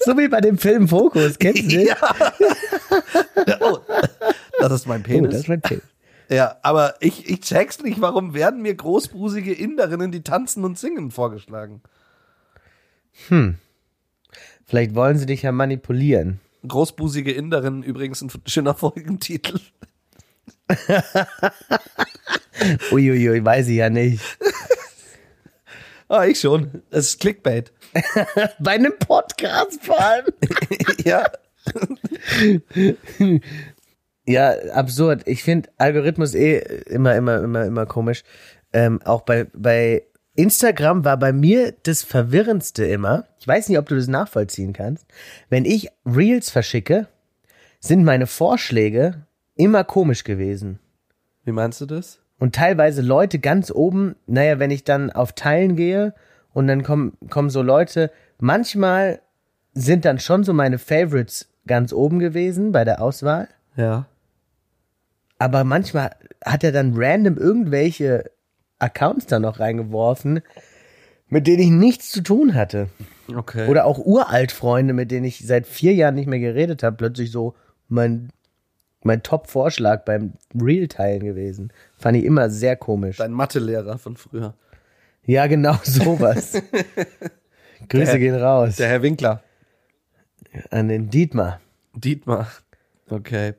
so 0.00 0.16
wie 0.16 0.28
bei 0.28 0.40
dem 0.40 0.56
Film 0.56 0.88
Fokus, 0.88 1.38
kennst 1.38 1.64
du 1.64 1.68
den? 1.68 1.88
Oh, 3.60 3.78
das 4.60 4.72
ist 4.72 4.86
mein 4.86 5.02
Oh, 5.02 5.04
Penis. 5.04 5.30
das 5.32 5.40
ist 5.40 5.48
mein 5.48 5.60
Film. 5.60 5.82
ja, 6.30 6.56
aber 6.62 6.94
ich, 7.00 7.28
ich 7.28 7.40
check's 7.40 7.82
nicht, 7.82 8.00
warum 8.00 8.32
werden 8.32 8.62
mir 8.62 8.74
großbrusige 8.74 9.52
Inderinnen, 9.52 10.10
die 10.10 10.22
tanzen 10.22 10.64
und 10.64 10.78
singen, 10.78 11.10
vorgeschlagen. 11.10 11.82
Vielleicht 14.64 14.94
wollen 14.94 15.18
sie 15.18 15.26
dich 15.26 15.42
ja 15.42 15.52
manipulieren. 15.52 16.40
Großbusige 16.66 17.32
Inderinnen 17.32 17.82
übrigens 17.82 18.22
ein 18.22 18.30
schöner 18.46 18.72
Folgentitel. 18.74 19.60
Uiuiui, 22.92 23.44
weiß 23.44 23.68
ich 23.68 23.76
ja 23.76 23.90
nicht. 23.90 24.22
Ah, 26.08 26.26
ich 26.26 26.40
schon. 26.40 26.82
Es 26.90 27.08
ist 27.08 27.20
Clickbait. 27.20 27.72
Bei 28.58 28.72
einem 28.72 28.98
Podcast 28.98 29.82
vor 29.82 29.98
allem. 29.98 30.26
ja. 31.04 31.24
Ja, 34.26 34.50
absurd. 34.72 35.22
Ich 35.26 35.42
finde 35.42 35.70
Algorithmus 35.78 36.34
eh 36.34 36.58
immer, 36.86 37.16
immer, 37.16 37.42
immer, 37.42 37.64
immer 37.64 37.86
komisch. 37.86 38.22
Ähm, 38.72 39.00
auch 39.04 39.22
bei, 39.22 39.46
bei 39.54 40.04
Instagram 40.34 41.04
war 41.04 41.16
bei 41.16 41.32
mir 41.32 41.74
das 41.82 42.02
Verwirrendste 42.02 42.84
immer, 42.84 43.26
ich 43.38 43.46
weiß 43.46 43.68
nicht, 43.68 43.78
ob 43.78 43.88
du 43.88 43.96
das 43.96 44.06
nachvollziehen 44.06 44.72
kannst, 44.72 45.06
wenn 45.50 45.64
ich 45.64 45.88
Reels 46.06 46.50
verschicke, 46.50 47.08
sind 47.80 48.04
meine 48.04 48.26
Vorschläge 48.26 49.26
immer 49.54 49.84
komisch 49.84 50.24
gewesen. 50.24 50.78
Wie 51.44 51.52
meinst 51.52 51.80
du 51.80 51.86
das? 51.86 52.20
Und 52.38 52.54
teilweise 52.54 53.02
Leute 53.02 53.38
ganz 53.38 53.70
oben, 53.70 54.16
naja, 54.26 54.58
wenn 54.58 54.70
ich 54.70 54.84
dann 54.84 55.10
auf 55.10 55.32
Teilen 55.32 55.76
gehe 55.76 56.14
und 56.52 56.66
dann 56.66 56.82
kommen, 56.82 57.16
kommen 57.30 57.50
so 57.50 57.62
Leute, 57.62 58.10
manchmal 58.38 59.20
sind 59.74 60.04
dann 60.04 60.18
schon 60.18 60.44
so 60.44 60.52
meine 60.52 60.78
Favorites 60.78 61.48
ganz 61.66 61.92
oben 61.92 62.18
gewesen 62.18 62.72
bei 62.72 62.84
der 62.84 63.00
Auswahl. 63.00 63.48
Ja. 63.76 64.06
aber 65.38 65.64
manchmal 65.64 66.10
hat 66.44 66.62
er 66.62 66.72
dann 66.72 66.92
random 66.94 67.36
irgendwelche 67.38 68.30
Accounts 68.78 69.26
da 69.26 69.38
noch 69.38 69.60
reingeworfen, 69.60 70.40
mit 71.28 71.46
denen 71.46 71.62
ich 71.62 71.70
nichts 71.70 72.10
zu 72.10 72.20
tun 72.22 72.54
hatte. 72.54 72.88
Okay. 73.34 73.68
Oder 73.68 73.86
auch 73.86 73.98
Uraltfreunde, 73.98 74.92
mit 74.92 75.10
denen 75.10 75.24
ich 75.24 75.46
seit 75.46 75.66
vier 75.66 75.94
Jahren 75.94 76.16
nicht 76.16 76.26
mehr 76.26 76.38
geredet 76.38 76.82
habe, 76.82 76.96
plötzlich 76.96 77.30
so 77.30 77.54
mein, 77.88 78.28
mein 79.04 79.22
Top-Vorschlag 79.22 80.04
beim 80.04 80.32
Real-Teilen 80.60 81.24
gewesen. 81.24 81.72
Fand 81.96 82.16
ich 82.16 82.24
immer 82.24 82.50
sehr 82.50 82.76
komisch. 82.76 83.16
Dein 83.18 83.32
Mathelehrer 83.32 83.98
von 83.98 84.16
früher. 84.16 84.54
Ja, 85.24 85.46
genau 85.46 85.76
sowas. 85.82 86.52
Grüße 87.88 88.04
Der- 88.12 88.18
gehen 88.18 88.34
raus 88.34 88.76
Der 88.76 88.88
Herr 88.88 89.02
Winkler. 89.02 89.42
an 90.70 90.88
den 90.88 91.10
Dietmar. 91.10 91.60
Dietmar. 91.94 92.48
Okay. 93.08 93.54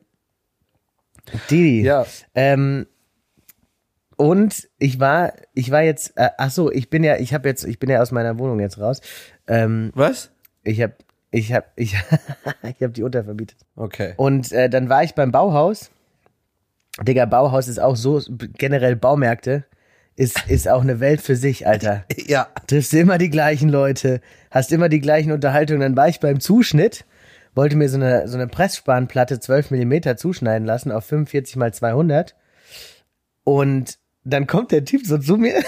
Didi. 1.50 1.82
Ja. 1.84 2.06
Ähm, 2.36 2.86
und 4.18 4.68
ich 4.78 5.00
war, 5.00 5.34
ich 5.54 5.72
war 5.72 5.82
jetzt, 5.84 6.14
äh, 6.18 6.30
ach 6.38 6.52
so, 6.52 6.72
ich 6.72 6.90
bin 6.90 7.04
ja, 7.04 7.18
ich 7.18 7.34
habe 7.34 7.48
jetzt, 7.50 7.64
ich 7.66 7.80
bin 7.80 7.90
ja 7.90 8.02
aus 8.02 8.12
meiner 8.12 8.38
Wohnung 8.40 8.60
jetzt 8.60 8.80
raus. 8.80 9.02
Ähm, 9.48 9.92
Was? 9.96 10.32
ich 10.64 10.82
habe, 10.82 10.94
ich 11.34 11.52
habe, 11.52 11.66
ich, 11.76 11.94
ich 12.64 12.82
habe 12.82 12.94
die 12.94 13.04
untervermietet. 13.04 13.58
Okay. 13.76 14.14
Und 14.18 14.52
äh, 14.52 14.70
dann 14.70 14.88
war 14.88 15.04
ich 15.04 15.16
beim 15.16 15.32
Bauhaus. 15.32 15.90
Digga, 17.02 17.26
Bauhaus 17.26 17.68
ist 17.68 17.80
auch 17.80 17.96
so, 17.96 18.22
generell 18.30 18.96
Baumärkte, 18.96 19.66
ist, 20.16 20.48
ist 20.48 20.70
auch 20.70 20.82
eine 20.82 21.00
Welt 21.00 21.22
für 21.22 21.36
sich, 21.36 21.66
Alter. 21.66 22.06
Ja. 22.28 22.50
Triffst 22.68 22.94
du 22.94 23.00
immer 23.00 23.18
die 23.18 23.32
gleichen 23.32 23.68
Leute, 23.70 24.22
hast 24.52 24.72
immer 24.72 24.90
die 24.90 25.00
gleichen 25.02 25.32
Unterhaltungen. 25.32 25.82
Dann 25.82 25.96
war 25.96 26.08
ich 26.08 26.20
beim 26.20 26.40
Zuschnitt, 26.40 27.04
wollte 27.56 27.76
mir 27.76 27.90
so 27.90 27.98
eine, 27.98 28.28
so 28.28 28.38
eine 28.38 28.48
Pressspanplatte 28.48 29.40
12 29.40 29.72
Millimeter 29.72 30.16
zuschneiden 30.16 30.68
lassen 30.68 30.92
auf 30.92 31.06
45 31.06 31.56
mal 31.56 31.74
200. 31.74 32.36
Und 33.44 33.98
dann 34.24 34.46
kommt 34.46 34.72
der 34.72 34.86
Typ 34.86 35.06
so 35.06 35.18
zu 35.18 35.38
mir. 35.38 35.56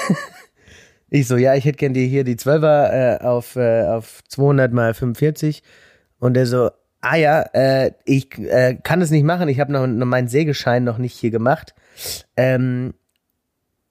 Ich 1.09 1.27
so, 1.27 1.37
ja, 1.37 1.55
ich 1.55 1.65
hätte 1.65 1.77
gern 1.77 1.93
dir 1.93 2.05
hier 2.05 2.23
die 2.23 2.35
12er 2.35 3.19
äh, 3.21 3.23
auf, 3.23 3.55
äh, 3.55 3.83
auf 3.83 4.23
200 4.27 4.73
mal 4.73 4.93
45. 4.93 5.63
Und 6.19 6.33
der 6.33 6.47
so, 6.47 6.71
ah 7.01 7.15
ja, 7.15 7.41
äh, 7.53 7.91
ich 8.05 8.37
äh, 8.39 8.77
kann 8.81 9.01
es 9.01 9.11
nicht 9.11 9.23
machen. 9.23 9.47
Ich 9.47 9.59
habe 9.59 9.71
noch, 9.71 9.85
noch 9.85 10.05
meinen 10.05 10.27
Sägeschein 10.27 10.83
noch 10.83 10.97
nicht 10.97 11.17
hier 11.17 11.31
gemacht. 11.31 11.75
Ähm, 12.35 12.93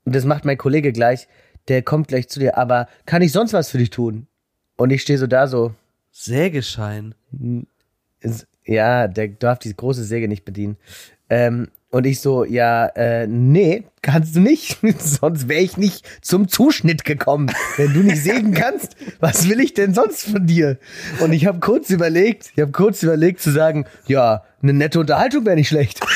und 0.05 0.15
das 0.15 0.25
macht 0.25 0.45
mein 0.45 0.59
Kollege 0.59 0.93
gleich. 0.93 1.29
Der 1.69 1.83
kommt 1.83 2.09
gleich 2.09 2.29
zu 2.29 2.41
dir. 2.41 2.59
Aber 2.59 2.89
kann 3.07 3.23
ich 3.23 3.33
sonst 3.33 3.53
was 3.53 3.71
für 3.71 3.79
dich 3.79 3.91
tun? 3.91 4.27
Und 4.77 4.91
ich 4.91 5.03
stehe 5.03 5.19
so 5.19 5.27
da 5.27 5.47
so, 5.47 5.75
Sägeschein. 6.11 7.15
ja, 8.65 9.09
der 9.09 9.29
darf 9.29 9.59
die 9.59 9.75
große 9.75 10.05
Säge 10.05 10.29
nicht 10.29 10.45
bedienen. 10.45 10.77
Ähm, 11.29 11.69
und 11.95 12.07
ich 12.07 12.21
so, 12.21 12.45
ja, 12.45 12.87
äh, 12.87 13.29
nee, 13.29 13.85
kannst 14.03 14.35
du 14.35 14.41
nicht. 14.41 14.79
sonst 14.99 15.49
wäre 15.49 15.61
ich 15.61 15.77
nicht 15.77 16.05
zum 16.23 16.49
Zuschnitt 16.49 17.05
gekommen. 17.05 17.53
Wenn 17.77 17.95
du 17.95 18.01
nicht 18.01 18.21
sägen 18.21 18.53
kannst, 18.53 18.97
was 19.21 19.49
will 19.49 19.61
ich 19.61 19.75
denn 19.75 19.95
sonst 19.95 20.25
von 20.25 20.45
dir? 20.45 20.77
Und 21.21 21.33
ich 21.33 21.47
habe 21.47 21.61
kurz 21.61 21.91
überlegt, 21.91 22.51
ich 22.57 22.61
habe 22.61 22.73
kurz 22.73 23.05
überlegt 23.05 23.41
zu 23.41 23.53
sagen, 23.53 23.85
ja, 24.09 24.43
eine 24.61 24.73
nette 24.73 24.99
Unterhaltung 24.99 25.47
wäre 25.47 25.55
nicht 25.55 25.69
schlecht. 25.69 26.01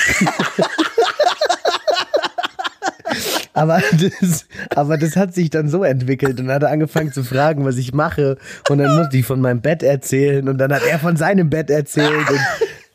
Aber 3.59 3.83
das, 4.21 4.47
aber 4.77 4.99
das 4.99 5.17
hat 5.17 5.35
sich 5.35 5.51
dann 5.51 5.69
so 5.69 5.83
entwickelt 5.83 6.39
und 6.39 6.49
hat 6.49 6.63
er 6.63 6.71
angefangen 6.71 7.13
zu 7.13 7.25
fragen, 7.25 7.65
was 7.65 7.77
ich 7.77 7.93
mache. 7.93 8.39
Und 8.69 8.79
dann 8.79 8.97
musste 8.97 9.17
ich 9.17 9.27
von 9.27 9.41
meinem 9.41 9.61
Bett 9.61 9.83
erzählen 9.83 10.49
und 10.49 10.59
dann 10.59 10.73
hat 10.73 10.83
er 10.89 11.01
von 11.01 11.17
seinem 11.17 11.51
Bett 11.51 11.69
erzählt. 11.69 12.31
Und 12.31 12.39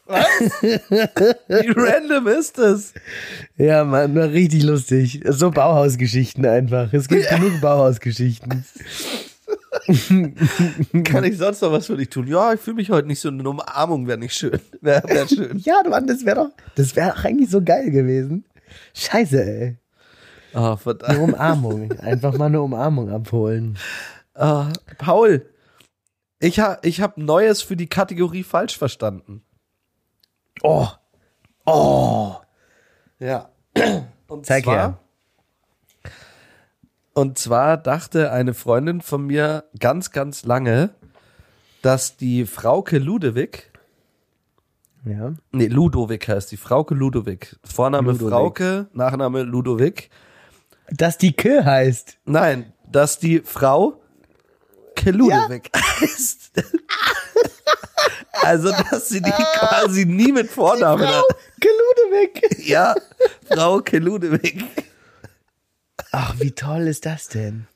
Wie 0.05 1.69
random 1.75 2.27
ist 2.27 2.57
das? 2.57 2.93
ja, 3.57 3.83
Mann, 3.85 4.15
war 4.15 4.29
richtig 4.29 4.63
lustig. 4.63 5.21
So 5.29 5.49
Bauhausgeschichten 5.51 6.45
einfach. 6.45 6.91
Es 6.93 7.07
gibt 7.07 7.29
genug 7.29 7.61
Bauhausgeschichten. 7.61 8.65
Kann 11.03 11.23
ich 11.23 11.37
sonst 11.37 11.61
noch 11.61 11.71
was 11.71 11.87
für 11.87 11.97
dich 11.97 12.09
tun? 12.09 12.27
Ja, 12.27 12.53
ich 12.53 12.59
fühle 12.59 12.75
mich 12.77 12.89
heute 12.89 13.07
nicht 13.07 13.19
so. 13.19 13.29
Eine 13.29 13.47
Umarmung 13.47 14.07
wäre 14.07 14.17
nicht 14.17 14.33
schön. 14.35 14.59
Wäre 14.81 15.07
wär 15.07 15.27
schön. 15.27 15.57
Ja, 15.59 15.81
Mann, 15.87 16.07
das 16.07 16.25
wäre 16.25 16.35
doch, 16.35 16.49
das 16.75 16.95
wäre 16.95 17.13
doch 17.15 17.23
eigentlich 17.23 17.49
so 17.49 17.61
geil 17.61 17.89
gewesen. 17.91 18.45
Scheiße, 18.93 19.43
ey. 19.43 19.77
Oh, 20.53 20.59
Eine 20.59 20.77
verdammt. 20.77 21.19
Umarmung. 21.19 21.91
Einfach 21.99 22.37
mal 22.37 22.45
eine 22.45 22.61
Umarmung 22.61 23.09
abholen. 23.09 23.77
Ah, 24.35 24.71
Paul, 24.97 25.45
ich, 26.39 26.59
ha 26.59 26.77
ich 26.83 27.01
habe 27.01 27.21
Neues 27.23 27.61
für 27.61 27.75
die 27.75 27.87
Kategorie 27.87 28.43
falsch 28.43 28.77
verstanden. 28.77 29.43
Oh. 30.61 30.87
Oh. 31.65 32.35
Ja. 33.19 33.49
Und 34.27 34.45
Zeig 34.45 34.63
zwar, 34.65 34.75
her. 34.75 34.97
Und 37.13 37.37
zwar 37.37 37.77
dachte 37.77 38.31
eine 38.31 38.53
Freundin 38.53 39.01
von 39.01 39.25
mir 39.25 39.65
ganz, 39.79 40.11
ganz 40.11 40.45
lange, 40.45 40.89
dass 41.81 42.17
die 42.17 42.45
Frauke 42.45 42.97
Ludewig, 42.97 43.71
Ja. 45.05 45.33
nee, 45.51 45.67
Ludovic 45.67 46.27
heißt 46.27 46.51
die, 46.51 46.57
Frauke 46.57 46.95
Ludowig. 46.95 47.55
Vorname 47.63 48.11
Ludovic. 48.11 48.31
Frauke, 48.31 48.87
Nachname 48.93 49.43
Ludovic. 49.43 50.09
Dass 50.89 51.17
die 51.17 51.33
Kö 51.33 51.63
heißt. 51.63 52.17
Nein, 52.25 52.73
dass 52.89 53.19
die 53.19 53.39
Frau 53.39 54.01
Keludewig 54.95 55.69
heißt. 55.75 56.51
also, 58.41 58.71
dass 58.89 59.09
sie 59.09 59.21
die 59.21 59.31
quasi 59.31 60.05
nie 60.05 60.31
mit 60.31 60.49
Vornamen 60.49 61.07
hat. 61.07 61.23
Geludewig. 61.59 62.65
Ja, 62.67 62.95
Frau 63.47 63.79
Keludewig. 63.79 64.63
Ach, 66.11 66.35
wie 66.39 66.51
toll 66.51 66.87
ist 66.87 67.05
das 67.05 67.27
denn? 67.29 67.67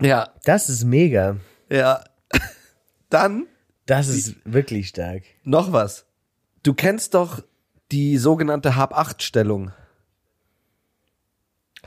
Ja, 0.00 0.30
Das 0.44 0.68
ist 0.68 0.84
mega. 0.84 1.36
ja. 1.70 2.02
Dann 3.08 3.46
Das 3.86 4.08
ist 4.08 4.34
wirklich 4.44 4.88
stark. 4.88 5.22
noch 5.44 5.72
was. 5.72 6.06
Du 6.64 6.74
kennst 6.74 7.14
doch 7.14 7.42
die 7.92 8.18
sogenannte 8.18 8.74
Hab-8-Stellung. 8.74 9.70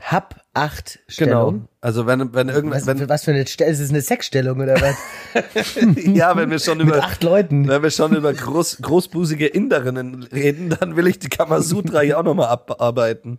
Hab 0.00 0.44
acht 0.54 0.98
Stellung. 1.08 1.68
Also 1.80 2.06
wenn, 2.06 2.34
wenn 2.34 2.48
irgendwas, 2.48 2.86
Was, 2.86 2.98
wenn, 2.98 3.08
was 3.08 3.24
für 3.24 3.30
eine 3.32 3.46
Stellung? 3.46 3.72
Ist 3.72 3.80
es 3.80 3.90
eine 3.90 4.00
Sexstellung 4.00 4.60
oder 4.60 4.80
was? 4.80 4.96
ja, 5.96 6.36
wenn 6.36 6.50
wir 6.50 6.58
schon 6.58 6.78
Mit 6.78 6.88
über, 6.88 7.02
acht 7.04 7.22
Leuten. 7.22 7.68
wenn 7.68 7.82
wir 7.82 7.90
schon 7.90 8.16
über 8.16 8.32
groß, 8.32 8.78
großbusige 8.82 9.46
Inderinnen 9.46 10.22
reden, 10.24 10.74
dann 10.80 10.96
will 10.96 11.06
ich 11.06 11.18
die 11.18 11.28
Kamasutra 11.28 12.00
hier 12.00 12.18
auch 12.18 12.24
nochmal 12.24 12.48
abarbeiten. 12.48 13.38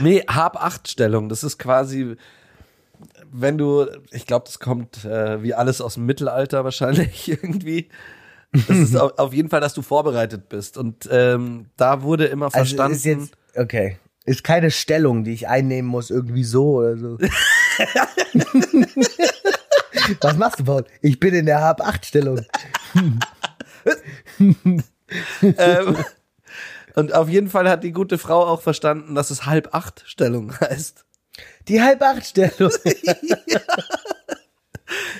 Nee, 0.00 0.22
Hab-8-Stellung, 0.28 1.28
das 1.28 1.42
ist 1.44 1.58
quasi, 1.58 2.16
wenn 3.32 3.56
du, 3.58 3.86
ich 4.10 4.26
glaube, 4.26 4.44
das 4.46 4.58
kommt 4.58 5.04
äh, 5.04 5.42
wie 5.42 5.54
alles 5.54 5.80
aus 5.80 5.94
dem 5.94 6.04
Mittelalter 6.06 6.64
wahrscheinlich 6.64 7.28
irgendwie. 7.42 7.88
Das 8.52 8.76
ist 8.76 8.96
auf, 8.96 9.32
jeden 9.34 9.48
Fall, 9.50 9.60
dass 9.60 9.74
du 9.74 9.82
vorbereitet 9.82 10.48
bist. 10.48 10.78
Und 10.78 11.08
ähm, 11.10 11.66
da 11.76 12.02
wurde 12.02 12.26
immer 12.26 12.46
Also 12.46 12.58
verstanden. 12.58 12.96
ist 12.96 13.04
jetzt, 13.04 13.32
okay. 13.54 13.98
Ist 14.26 14.44
keine 14.44 14.70
Stellung, 14.70 15.24
die 15.24 15.32
ich 15.32 15.48
einnehmen 15.48 15.88
muss, 15.88 16.10
irgendwie 16.10 16.44
so 16.44 16.78
oder 16.78 16.96
so. 16.96 17.16
Was 20.20 20.36
machst 20.36 20.60
du, 20.60 20.64
Paul? 20.64 20.84
Ich 21.00 21.18
bin 21.20 21.32
in 21.34 21.46
der 21.46 21.60
Hab-8-Stellung. 21.60 22.44
ähm, 25.42 25.96
und 26.94 27.14
auf 27.14 27.28
jeden 27.28 27.48
Fall 27.48 27.68
hat 27.68 27.84
die 27.84 27.92
gute 27.92 28.18
Frau 28.18 28.44
auch 28.46 28.62
verstanden, 28.62 29.14
dass 29.14 29.30
es 29.30 29.46
Halb-Acht-Stellung 29.46 30.58
heißt. 30.60 31.04
Die 31.68 31.80
Halb-8-Stellung. 31.82 32.72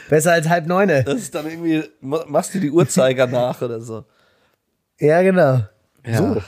Besser 0.08 0.32
als 0.32 0.48
halb 0.48 0.66
neune. 0.66 1.02
Das 1.04 1.16
ist 1.20 1.34
dann 1.34 1.46
irgendwie, 1.46 1.84
ma- 2.00 2.24
machst 2.26 2.54
du 2.54 2.60
die 2.60 2.70
Uhrzeiger 2.70 3.26
nach 3.26 3.60
oder 3.62 3.80
so. 3.80 4.04
Ja, 4.98 5.22
genau. 5.22 5.62
Ja. 6.04 6.18
So. 6.18 6.42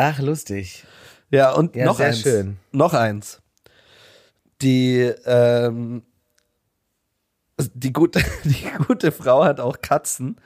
Ach, 0.00 0.20
lustig. 0.20 0.84
Ja, 1.28 1.50
und 1.52 1.74
Ja, 1.74 1.86
noch 1.86 1.98
eins. 1.98 2.20
schön. 2.20 2.56
Noch 2.70 2.94
eins. 2.94 3.42
Die, 4.62 5.00
ähm, 5.26 6.04
die 7.74 7.92
gute, 7.92 8.20
die 8.44 8.70
gute 8.86 9.10
Frau 9.10 9.44
hat 9.44 9.58
auch 9.58 9.80
Katzen 9.82 10.36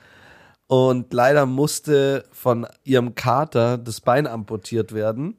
und 0.65 1.13
leider 1.13 1.45
musste 1.45 2.25
von 2.31 2.65
ihrem 2.83 3.13
Kater 3.13 3.77
das 3.77 4.01
Bein 4.01 4.25
amputiert 4.25 4.91
werden. 4.91 5.37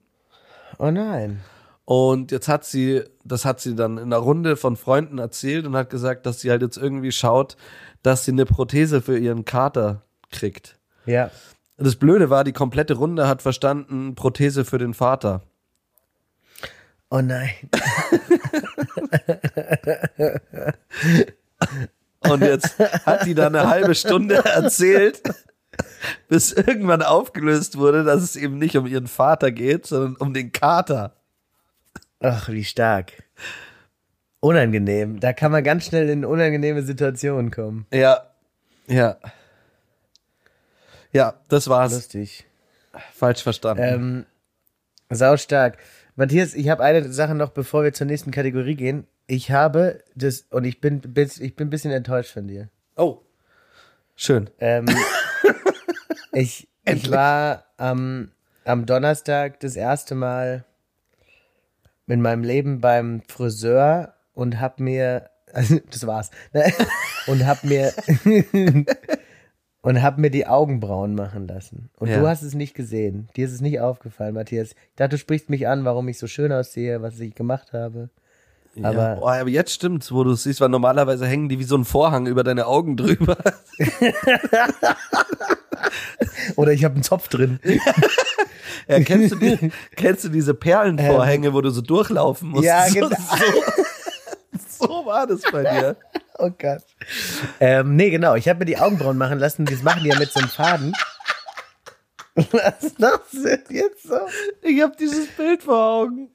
Oh 0.79 0.93
nein. 0.93 1.41
Und 1.85 2.31
jetzt 2.31 2.47
hat 2.47 2.65
sie, 2.65 3.03
das 3.25 3.45
hat 3.45 3.59
sie 3.61 3.75
dann 3.75 3.99
in 3.99 4.05
einer 4.05 4.19
Runde 4.19 4.57
von 4.57 4.77
Freunden 4.77 5.19
erzählt 5.19 5.67
und 5.67 5.75
hat 5.75 5.91
gesagt, 5.91 6.25
dass 6.25 6.41
sie 6.41 6.51
halt 6.51 6.63
jetzt 6.63 6.77
irgendwie 6.77 7.11
schaut, 7.11 7.57
dass 8.05 8.25
sie 8.25 8.31
eine 8.31 8.47
Prothese 8.47 9.03
für 9.03 9.19
ihren 9.19 9.45
Kater 9.45 10.03
kriegt. 10.31 10.79
Ja. 11.05 11.33
Das 11.77 11.97
Blöde 11.97 12.31
war, 12.31 12.45
die 12.45 12.53
komplette 12.53 12.95
Runde 12.95 13.27
hat 13.27 13.43
verstanden, 13.43 14.15
Prothese 14.15 14.65
für 14.65 14.79
den 14.79 14.95
Vater. 14.95 15.43
Oh 17.11 17.21
nein. 17.21 17.51
Und 22.21 22.43
jetzt 22.43 22.79
hat 22.79 23.27
die 23.27 23.35
da 23.35 23.49
eine 23.49 23.69
halbe 23.69 23.95
Stunde 23.95 24.43
erzählt, 24.45 25.21
Bis 26.29 26.53
irgendwann 26.53 27.03
aufgelöst 27.03 27.79
wurde, 27.79 28.05
dass 28.05 28.23
es 28.23 28.37
eben 28.37 28.59
nicht 28.59 28.77
um 28.77 28.87
ihren 28.87 29.07
Vater 29.07 29.53
geht, 29.53 29.87
sondern 29.87 30.17
um 30.17 30.35
den 30.35 30.53
Kater. 30.53 31.13
Ach, 32.21 32.49
wie 32.49 32.65
stark. 32.65 33.13
Unangenehm. 34.41 35.21
Da 35.21 35.33
kann 35.33 35.53
man 35.53 35.65
ganz 35.65 35.87
schnell 35.87 36.09
in 36.09 36.25
unangenehme 36.25 36.83
Situationen 36.83 37.51
kommen. 37.51 37.87
Ja. 37.93 38.23
Ja. 38.87 39.17
Ja, 41.15 41.35
das 41.49 41.69
war's. 41.69 41.93
Lustig. 41.93 42.45
Falsch 43.15 43.43
verstanden. 43.43 43.83
Ähm, 43.83 44.27
sau 45.11 45.37
stark. 45.37 45.79
Matthias, 46.17 46.55
ich 46.55 46.69
habe 46.69 46.83
eine 46.83 47.11
Sache 47.13 47.37
noch, 47.37 47.51
bevor 47.51 47.85
wir 47.85 47.93
zur 47.93 48.09
nächsten 48.09 48.33
Kategorie 48.33 48.75
gehen. 48.75 49.07
Ich 49.29 49.53
habe 49.53 50.03
das, 50.17 50.47
und 50.51 50.65
ich 50.65 50.81
bin, 50.81 51.01
ich 51.15 51.57
bin 51.57 51.69
ein 51.69 51.71
bisschen 51.71 51.93
enttäuscht 51.93 52.33
von 52.33 52.49
dir. 52.49 52.69
oh. 52.97 53.21
Schön. 54.17 54.49
Ähm, 54.61 54.87
ich, 56.33 56.69
ich 56.85 57.11
war 57.11 57.65
am, 57.79 58.31
am 58.65 58.87
Donnerstag 58.87 59.59
das 59.59 59.75
erste 59.75 60.15
Mal 60.15 60.65
in 62.07 62.23
meinem 62.23 62.45
Leben 62.45 62.81
beim 62.81 63.23
Friseur 63.27 64.15
und 64.33 64.61
hab 64.61 64.79
mir, 64.79 65.31
also 65.53 65.81
das 65.91 66.07
war's, 66.07 66.31
und 67.27 67.45
hab 67.45 67.65
mir 67.65 67.93
und 69.85 70.03
hab 70.03 70.17
mir 70.17 70.31
die 70.31 70.47
Augenbrauen 70.47 71.15
machen 71.15 71.47
lassen. 71.47 71.91
Und 71.99 72.09
Ja. 72.09 72.19
du 72.19 72.27
hast 72.27 72.43
es 72.43 72.55
nicht 72.55 72.75
gesehen. 72.75 73.29
Dir 73.37 73.45
ist 73.45 73.53
es 73.53 73.61
nicht 73.61 73.81
aufgefallen, 73.81 74.35
Matthias. 74.35 74.71
Ich 74.71 74.77
dachte, 74.97 75.11
du 75.11 75.19
sprichst 75.19 75.51
mich 75.51 75.69
an, 75.69 75.85
warum 75.85 76.09
ich 76.09 76.19
so 76.19 76.27
schön 76.27 76.53
aussehe, 76.53 77.03
was 77.03 77.21
ich 77.21 77.35
gemacht 77.35 77.75
habe. 77.75 78.09
Aber 78.83 79.15
ja. 79.15 79.19
oh, 79.21 79.29
aber 79.29 79.51
jetzt 79.51 79.73
stimmt's, 79.73 80.11
wo 80.11 80.25
du 80.25 80.33
es 80.33 80.43
siehst, 80.43 80.63
weil 80.63 80.71
normalerweise 80.71 81.27
hängen 81.27 81.51
die 81.51 81.59
wie 81.59 81.65
so 81.65 81.77
ein 81.77 81.85
Vorhang 81.85 82.27
über 82.27 82.43
deine 82.43 82.67
Augen 82.67 82.97
drüber. 82.97 83.37
oder 86.57 86.73
ich 86.73 86.83
habe 86.85 86.95
einen 86.95 87.05
Zopf 87.05 87.29
drin. 87.29 87.61
Ja, 88.87 89.01
kennst 89.01 89.33
du, 89.33 89.37
die, 89.37 89.71
kennst 89.97 90.25
du 90.25 90.29
diese 90.29 90.53
Perlenvorhänge, 90.53 91.55
wo 91.55 91.63
du 91.63 91.71
so 91.71 91.81
durchlaufen 91.81 92.51
musst? 92.51 92.65
Ja, 92.65 92.85
so, 92.89 92.95
genau. 92.95 93.17
So, 94.69 94.87
so 94.87 95.07
war 95.07 95.27
das 95.27 95.41
bei 95.51 95.63
dir. 95.63 95.97
Oh 96.39 96.51
Gott. 96.51 96.83
Ähm, 97.61 97.97
nee, 97.97 98.11
genau. 98.11 98.35
Ich 98.35 98.49
habe 98.49 98.61
mir 98.61 98.65
die 98.65 98.79
Augenbrauen 98.79 99.17
machen 99.17 99.39
lassen. 99.39 99.65
Das 99.67 99.83
machen 99.83 100.03
die 100.03 100.11
ja 100.11 100.19
mit 100.19 100.33
so 100.33 100.41
einem 100.41 100.49
Faden. 100.49 100.93
Was 102.35 102.95
das 102.99 103.21
denn 103.33 103.63
jetzt 103.71 104.03
so? 104.03 104.19
Ich 104.63 104.83
habe 104.83 104.97
dieses 104.99 105.29
Bild 105.29 105.63
vor 105.63 106.03
Augen. 106.03 106.31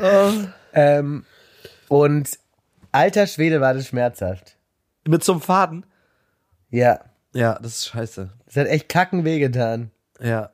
oh. 0.00 0.30
Ähm, 0.74 1.26
und 1.88 2.38
alter 2.92 3.26
Schwede 3.26 3.60
war 3.60 3.74
das 3.74 3.88
schmerzhaft. 3.88 4.56
Mit 5.06 5.22
so 5.22 5.32
einem 5.32 5.42
Faden? 5.42 5.84
Ja. 6.70 7.00
Ja, 7.34 7.58
das 7.60 7.72
ist 7.72 7.86
scheiße. 7.88 8.30
Das 8.46 8.56
hat 8.56 8.68
echt 8.68 8.88
kacken 8.88 9.26
wehgetan. 9.26 9.90
Ja. 10.18 10.50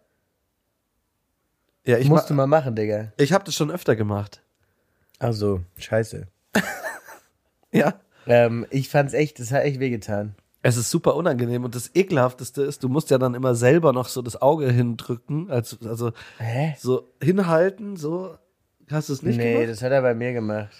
Ja, 1.87 1.99
ich, 1.99 2.09
Musst 2.09 2.31
du 2.31 2.35
ma 2.35 2.49
mal 2.49 2.59
machen, 2.59 2.75
Digga. 2.75 3.13
ich 3.17 3.33
habe 3.33 3.45
das 3.45 3.55
schon 3.55 3.71
öfter 3.71 3.95
gemacht. 3.95 4.43
Ach 5.21 5.33
so, 5.33 5.61
scheiße. 5.77 6.27
Ja. 7.79 7.95
Ähm, 8.27 8.67
ich 8.71 8.89
fand's 8.89 9.15
echt, 9.15 9.39
das 9.41 9.53
hat 9.53 9.63
echt 9.65 9.81
wehgetan. 9.81 10.35
Es 10.63 10.77
ist 10.77 10.91
super 10.91 11.15
unangenehm 11.17 11.65
und 11.65 11.75
das 11.75 11.91
ekelhafteste 11.95 12.63
ist, 12.63 12.83
du 12.83 12.89
musst 12.89 13.11
ja 13.11 13.19
dann 13.19 13.35
immer 13.35 13.55
selber 13.55 13.93
noch 13.93 14.09
so 14.09 14.23
das 14.23 14.43
Auge 14.43 14.71
hindrücken, 14.71 15.51
also, 15.51 15.77
also 15.89 16.13
Hä? 16.39 16.75
so 16.79 17.09
hinhalten, 17.23 17.97
so. 17.97 18.37
Hast 18.91 19.09
du 19.09 19.13
es 19.13 19.23
nicht 19.23 19.37
nee, 19.37 19.53
gemacht? 19.55 19.71
das 19.71 19.83
hat 19.83 19.93
er 19.93 20.03
bei 20.03 20.15
mir 20.15 20.33
gemacht. 20.33 20.73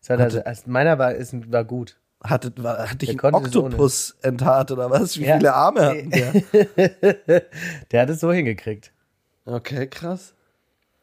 Das 0.00 0.10
hat 0.10 0.20
Hatte- 0.20 0.38
er, 0.40 0.46
also, 0.48 0.62
meiner 0.66 0.98
war, 0.98 1.14
ist, 1.14 1.50
war 1.52 1.64
gut. 1.64 1.96
Hatte, 2.22 2.52
war, 2.56 2.90
hatte 2.90 3.04
ich 3.04 3.10
einen. 3.10 3.34
Oktopus 3.34 4.16
enthaart 4.22 4.70
oder 4.72 4.90
was? 4.90 5.18
Wie 5.18 5.24
Ja. 5.26 5.36
viele 5.36 5.54
Arme 5.54 5.86
hatten 5.86 6.10
der? 6.10 6.32
Der 7.92 8.02
hat 8.02 8.08
es 8.10 8.20
so 8.20 8.32
hingekriegt. 8.32 8.92
Okay, 9.44 9.86
krass. 9.86 10.34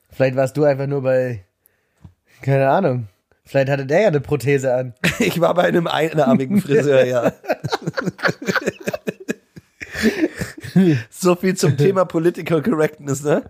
Vielleicht 0.09 0.35
warst 0.35 0.57
du 0.57 0.63
einfach 0.63 0.87
nur 0.87 1.03
bei, 1.03 1.45
keine 2.41 2.69
Ahnung. 2.69 3.07
Vielleicht 3.45 3.69
hatte 3.69 3.85
der 3.85 4.01
ja 4.01 4.07
eine 4.07 4.21
Prothese 4.21 4.73
an. 4.73 4.93
Ich 5.19 5.39
war 5.39 5.53
bei 5.53 5.63
einem 5.63 5.87
einarmigen 5.87 6.61
Friseur, 6.61 7.05
ja. 7.05 7.33
so 11.09 11.35
viel 11.35 11.55
zum 11.55 11.77
Thema 11.77 12.05
Political 12.05 12.61
Correctness, 12.61 13.23
ne? 13.23 13.43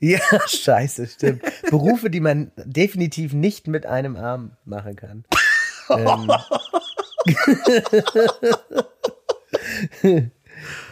Ja, 0.00 0.18
scheiße, 0.46 1.06
stimmt. 1.06 1.42
Berufe, 1.70 2.10
die 2.10 2.20
man 2.20 2.52
definitiv 2.56 3.32
nicht 3.32 3.66
mit 3.66 3.86
einem 3.86 4.16
Arm 4.16 4.52
machen 4.64 4.96
kann. 4.96 5.24
ähm. 5.90 6.30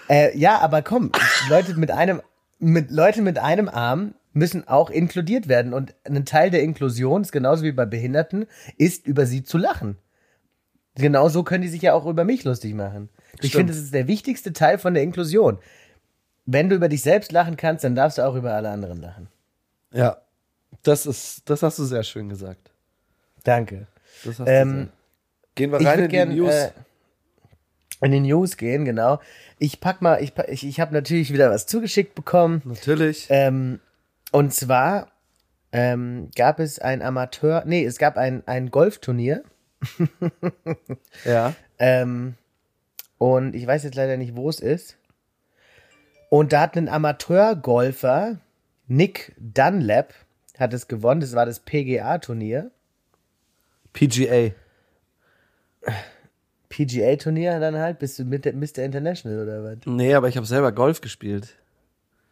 äh, 0.08 0.36
ja, 0.36 0.58
aber 0.58 0.82
komm, 0.82 1.12
Leute 1.48 1.74
mit 1.74 1.90
einem, 1.90 2.22
mit 2.58 2.90
Leute 2.90 3.22
mit 3.22 3.38
einem 3.38 3.68
Arm 3.68 4.14
müssen 4.34 4.68
auch 4.68 4.90
inkludiert 4.90 5.48
werden. 5.48 5.72
Und 5.72 5.94
ein 6.04 6.24
Teil 6.26 6.50
der 6.50 6.62
Inklusion 6.62 7.22
ist 7.22 7.32
genauso 7.32 7.62
wie 7.64 7.72
bei 7.72 7.86
Behinderten, 7.86 8.46
ist 8.76 9.06
über 9.06 9.24
sie 9.26 9.42
zu 9.42 9.56
lachen. 9.58 9.96
Genauso 10.96 11.42
können 11.42 11.62
die 11.62 11.68
sich 11.68 11.82
ja 11.82 11.94
auch 11.94 12.06
über 12.06 12.24
mich 12.24 12.44
lustig 12.44 12.74
machen. 12.74 13.08
Ich 13.40 13.48
Stimmt. 13.48 13.52
finde, 13.54 13.72
das 13.72 13.82
ist 13.82 13.94
der 13.94 14.06
wichtigste 14.06 14.52
Teil 14.52 14.78
von 14.78 14.94
der 14.94 15.02
Inklusion. 15.02 15.58
Wenn 16.46 16.68
du 16.68 16.76
über 16.76 16.88
dich 16.88 17.02
selbst 17.02 17.32
lachen 17.32 17.56
kannst, 17.56 17.82
dann 17.84 17.94
darfst 17.94 18.18
du 18.18 18.22
auch 18.22 18.34
über 18.36 18.52
alle 18.52 18.68
anderen 18.68 19.00
lachen. 19.00 19.28
Ja. 19.92 20.18
Das 20.82 21.06
ist, 21.06 21.48
das 21.48 21.62
hast 21.62 21.78
du 21.78 21.84
sehr 21.84 22.02
schön 22.02 22.28
gesagt. 22.28 22.70
Danke. 23.44 23.86
Das 24.24 24.38
hast 24.38 24.48
Ähm, 24.48 24.86
du. 24.86 24.92
Gehen 25.54 25.70
wir 25.72 25.80
Ich 25.80 25.86
rein 25.86 25.98
in 26.00 26.04
die 26.04 26.10
gerne 26.10 26.34
News. 26.34 26.52
äh, 26.52 26.70
in 28.02 28.12
die 28.12 28.20
News 28.20 28.56
gehen, 28.56 28.84
genau. 28.84 29.20
Ich 29.58 29.80
pack 29.80 30.02
mal, 30.02 30.22
ich, 30.22 30.32
ich, 30.48 30.66
ich 30.66 30.80
habe 30.80 30.92
natürlich 30.92 31.32
wieder 31.32 31.50
was 31.50 31.66
zugeschickt 31.66 32.14
bekommen. 32.14 32.60
Natürlich. 32.64 33.26
Ähm, 33.30 33.80
und 34.34 34.52
zwar 34.52 35.12
ähm, 35.70 36.28
gab 36.34 36.58
es 36.58 36.80
ein 36.80 37.02
Amateur, 37.02 37.62
nee, 37.66 37.84
es 37.84 37.98
gab 37.98 38.16
ein, 38.16 38.42
ein 38.48 38.72
Golfturnier. 38.72 39.44
ja. 41.24 41.54
Ähm, 41.78 42.34
und 43.18 43.54
ich 43.54 43.64
weiß 43.64 43.84
jetzt 43.84 43.94
leider 43.94 44.16
nicht, 44.16 44.34
wo 44.34 44.48
es 44.48 44.58
ist. 44.58 44.98
Und 46.30 46.52
da 46.52 46.62
hat 46.62 46.76
ein 46.76 46.88
Amateurgolfer, 46.88 48.40
Nick 48.88 49.36
Dunlap, 49.38 50.12
hat 50.58 50.74
es 50.74 50.88
gewonnen. 50.88 51.20
Das 51.20 51.36
war 51.36 51.46
das 51.46 51.60
PGA-Turnier. 51.60 52.72
PGA. 53.92 54.50
PGA-Turnier 56.70 57.60
dann 57.60 57.76
halt, 57.76 58.00
bist 58.00 58.18
du 58.18 58.24
mit 58.24 58.44
der 58.44 58.54
Mr. 58.54 58.78
International 58.78 59.44
oder 59.44 59.62
was? 59.62 59.78
Nee, 59.86 60.12
aber 60.12 60.26
ich 60.26 60.36
habe 60.36 60.46
selber 60.46 60.72
Golf 60.72 61.00
gespielt. 61.00 61.56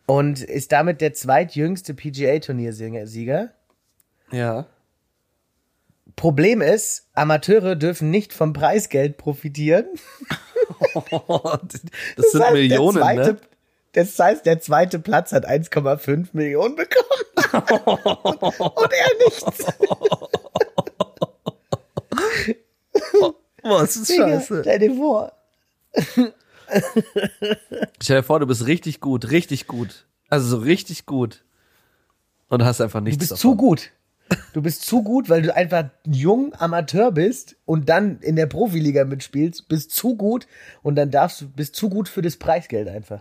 Und 0.06 0.42
ist 0.42 0.72
damit 0.72 1.00
der 1.00 1.14
zweitjüngste 1.14 1.94
PGA-Turniersieger. 1.94 3.52
Ja. 4.30 4.66
Problem 6.16 6.60
ist, 6.60 7.08
Amateure 7.14 7.76
dürfen 7.76 8.10
nicht 8.10 8.32
vom 8.32 8.52
Preisgeld 8.52 9.16
profitieren. 9.16 9.86
das 12.16 12.32
sind 12.32 12.42
heißt, 12.42 12.52
Millionen, 12.52 12.94
der 12.96 13.02
zweite, 13.02 13.32
ne? 13.34 13.40
Das 13.92 14.18
heißt, 14.18 14.46
der 14.46 14.60
zweite 14.60 14.98
Platz 14.98 15.32
hat 15.32 15.48
1,5 15.48 16.28
Millionen 16.32 16.76
bekommen. 16.76 17.06
Und 18.76 18.92
er 18.92 19.10
nichts. 19.24 19.66
Boah, 23.62 23.80
das 23.82 23.96
ist 23.96 24.08
Digga, 24.08 24.28
scheiße. 24.28 24.60
Stell 24.62 24.78
dir 24.78 24.94
vor. 24.94 25.32
Stell 28.02 28.18
dir 28.18 28.22
vor, 28.22 28.40
du 28.40 28.46
bist 28.46 28.66
richtig 28.66 29.00
gut, 29.00 29.30
richtig 29.30 29.66
gut. 29.66 30.06
Also 30.28 30.48
so 30.48 30.56
richtig 30.58 31.06
gut. 31.06 31.44
Und 32.48 32.64
hast 32.64 32.80
einfach 32.80 33.00
Du 33.00 33.04
nichts 33.04 33.18
bist 33.18 33.32
davon. 33.32 33.40
zu 33.40 33.56
gut. 33.56 33.90
Du 34.52 34.62
bist 34.62 34.86
zu 34.86 35.02
gut, 35.02 35.28
weil 35.28 35.42
du 35.42 35.54
einfach 35.54 35.90
jung 36.06 36.54
Amateur 36.58 37.12
bist 37.12 37.56
und 37.66 37.88
dann 37.88 38.18
in 38.20 38.36
der 38.36 38.46
Profiliga 38.46 39.04
mitspielst, 39.04 39.68
bist 39.68 39.90
zu 39.90 40.16
gut 40.16 40.46
und 40.82 40.96
dann 40.96 41.10
darfst 41.10 41.40
du, 41.42 41.48
bist 41.48 41.76
zu 41.76 41.90
gut 41.90 42.08
für 42.08 42.22
das 42.22 42.36
Preisgeld 42.36 42.88
einfach. 42.88 43.20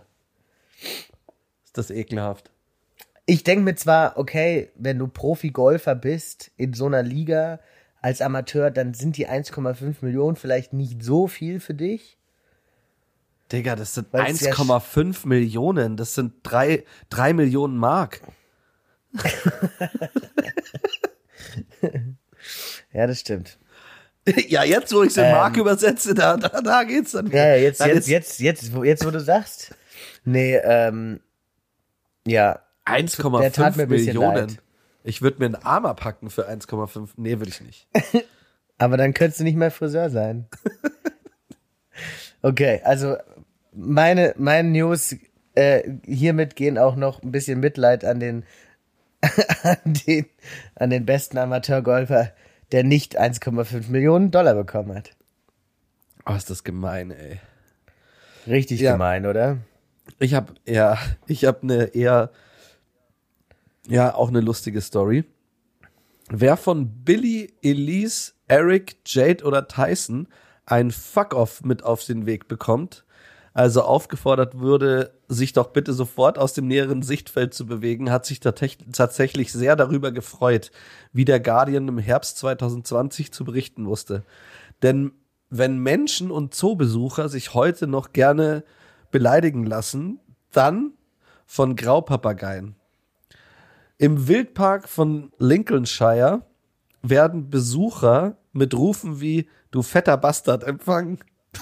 Ist 1.64 1.76
das 1.76 1.90
ekelhaft. 1.90 2.50
Ich 3.26 3.44
denke 3.44 3.64
mir 3.64 3.74
zwar, 3.74 4.16
okay, 4.16 4.70
wenn 4.74 4.98
du 4.98 5.06
Profi-Golfer 5.06 5.94
bist 5.94 6.50
in 6.56 6.72
so 6.72 6.86
einer 6.86 7.02
Liga 7.02 7.60
als 8.00 8.20
Amateur, 8.20 8.70
dann 8.70 8.94
sind 8.94 9.16
die 9.16 9.28
1,5 9.28 9.96
Millionen 10.00 10.36
vielleicht 10.36 10.72
nicht 10.72 11.02
so 11.02 11.28
viel 11.28 11.60
für 11.60 11.74
dich. 11.74 12.18
Digga, 13.50 13.76
das 13.76 13.94
sind 13.94 14.08
Weil 14.12 14.32
es 14.32 14.40
ja 14.40 14.52
1,5 14.52 15.26
Millionen. 15.26 15.96
Das 15.96 16.14
sind 16.14 16.34
drei, 16.42 16.84
drei 17.10 17.32
Millionen 17.32 17.76
Mark. 17.76 18.20
Ja, 22.92 23.06
das 23.06 23.20
stimmt. 23.20 23.58
ja, 24.48 24.62
jetzt, 24.64 24.94
wo 24.94 25.02
ich 25.02 25.10
es 25.10 25.16
in 25.16 25.30
Mark 25.30 25.56
übersetze, 25.56 26.14
da, 26.14 26.36
da, 26.36 26.60
da 26.60 26.84
geht's 26.84 27.12
dann. 27.12 27.26
Ähm. 27.26 27.32
Ja, 27.32 27.54
jetzt, 27.56 27.80
Dann 27.80 27.88
jetzt, 27.88 28.08
jetzt, 28.08 28.40
jetzt, 28.40 28.74
wo, 28.74 28.84
jetzt, 28.84 29.04
wo 29.04 29.10
du 29.10 29.20
sagst. 29.20 29.74
Nee, 30.24 30.56
ähm, 30.56 31.20
ja. 32.26 32.60
Der 32.86 33.06
tat 33.52 33.74
1,5 33.74 33.76
mir 33.76 33.82
ein 33.82 33.88
bisschen 33.88 34.06
Millionen. 34.06 34.58
Ich 35.04 35.22
würde 35.22 35.38
mir 35.38 35.46
einen 35.46 35.54
Armer 35.56 35.94
packen 35.94 36.30
für 36.30 36.48
1,5. 36.48 37.10
Nee, 37.16 37.38
würde 37.38 37.48
ich 37.48 37.60
nicht. 37.60 37.88
Aber 38.78 38.96
dann 38.96 39.14
könntest 39.14 39.40
du 39.40 39.44
nicht 39.44 39.56
mehr 39.56 39.70
Friseur 39.70 40.10
sein. 40.10 40.46
Okay, 42.44 42.80
also 42.82 43.16
meine, 43.72 44.34
meine 44.36 44.68
News, 44.68 45.16
äh, 45.54 45.82
hiermit 46.04 46.56
gehen 46.56 46.78
auch 46.78 46.96
noch 46.96 47.22
ein 47.22 47.32
bisschen 47.32 47.60
Mitleid 47.60 48.04
an 48.04 48.20
den, 48.20 48.44
an 49.62 49.94
den, 50.06 50.26
an 50.74 50.90
den 50.90 51.06
besten 51.06 51.38
Amateurgolfer, 51.38 52.32
der 52.72 52.84
nicht 52.84 53.20
1,5 53.20 53.90
Millionen 53.90 54.30
Dollar 54.30 54.54
bekommen 54.54 54.94
hat. 54.94 55.14
Oh, 56.26 56.34
ist 56.34 56.50
das 56.50 56.64
gemein, 56.64 57.10
ey. 57.10 57.40
Richtig 58.46 58.80
ja. 58.80 58.92
gemein, 58.92 59.26
oder? 59.26 59.58
Ich 60.18 60.34
habe 60.34 60.54
ja, 60.66 60.98
ich 61.26 61.44
habe 61.44 61.62
eine 61.62 61.84
eher 61.94 62.30
ja 63.86 64.14
auch 64.14 64.28
eine 64.28 64.40
lustige 64.40 64.80
Story. 64.80 65.24
Wer 66.28 66.56
von 66.56 67.04
Billy, 67.04 67.52
Elise, 67.62 68.32
Eric, 68.48 68.96
Jade 69.06 69.44
oder 69.44 69.68
Tyson 69.68 70.28
ein 70.66 70.90
Fuck-off 70.90 71.62
mit 71.62 71.82
auf 71.82 72.04
den 72.04 72.26
Weg 72.26 72.48
bekommt, 72.48 73.04
also 73.54 73.82
aufgefordert 73.82 74.58
würde, 74.58 75.12
sich 75.28 75.52
doch 75.52 75.68
bitte 75.68 75.92
sofort 75.92 76.38
aus 76.38 76.54
dem 76.54 76.66
näheren 76.66 77.02
Sichtfeld 77.02 77.52
zu 77.52 77.66
bewegen, 77.66 78.10
hat 78.10 78.24
sich 78.24 78.40
tatsächlich 78.40 79.52
sehr 79.52 79.76
darüber 79.76 80.10
gefreut, 80.10 80.70
wie 81.12 81.24
der 81.24 81.40
Guardian 81.40 81.88
im 81.88 81.98
Herbst 81.98 82.38
2020 82.38 83.32
zu 83.32 83.44
berichten 83.44 83.86
wusste. 83.86 84.24
Denn 84.82 85.12
wenn 85.50 85.78
Menschen 85.78 86.30
und 86.30 86.54
Zoobesucher 86.54 87.28
sich 87.28 87.52
heute 87.52 87.86
noch 87.86 88.12
gerne 88.12 88.64
beleidigen 89.10 89.66
lassen, 89.66 90.18
dann 90.50 90.92
von 91.44 91.76
Graupapageien. 91.76 92.74
Im 93.98 94.26
Wildpark 94.28 94.88
von 94.88 95.30
Lincolnshire 95.38 96.42
werden 97.02 97.50
Besucher 97.50 98.38
mit 98.52 98.74
Rufen 98.74 99.20
wie 99.20 99.48
du 99.70 99.82
fetter 99.82 100.16
Bastard 100.16 100.64
empfangen. 100.64 101.18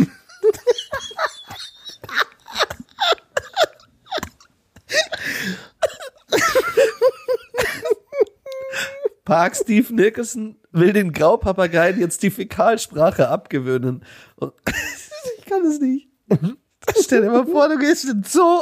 Park 9.30 9.54
Steve 9.54 9.94
Nicholson 9.94 10.56
will 10.72 10.92
den 10.92 11.12
Graupapageien 11.12 12.00
jetzt 12.00 12.24
die 12.24 12.30
Fäkalsprache 12.30 13.28
abgewöhnen. 13.28 14.04
Und 14.34 14.52
ich 15.38 15.44
kann 15.44 15.64
es 15.64 15.78
nicht. 15.78 16.08
Stell 17.00 17.22
dir 17.22 17.30
mal 17.30 17.46
vor, 17.46 17.68
du 17.68 17.78
gehst 17.78 18.06
in 18.06 18.22
den 18.22 18.24
Zoo. 18.24 18.60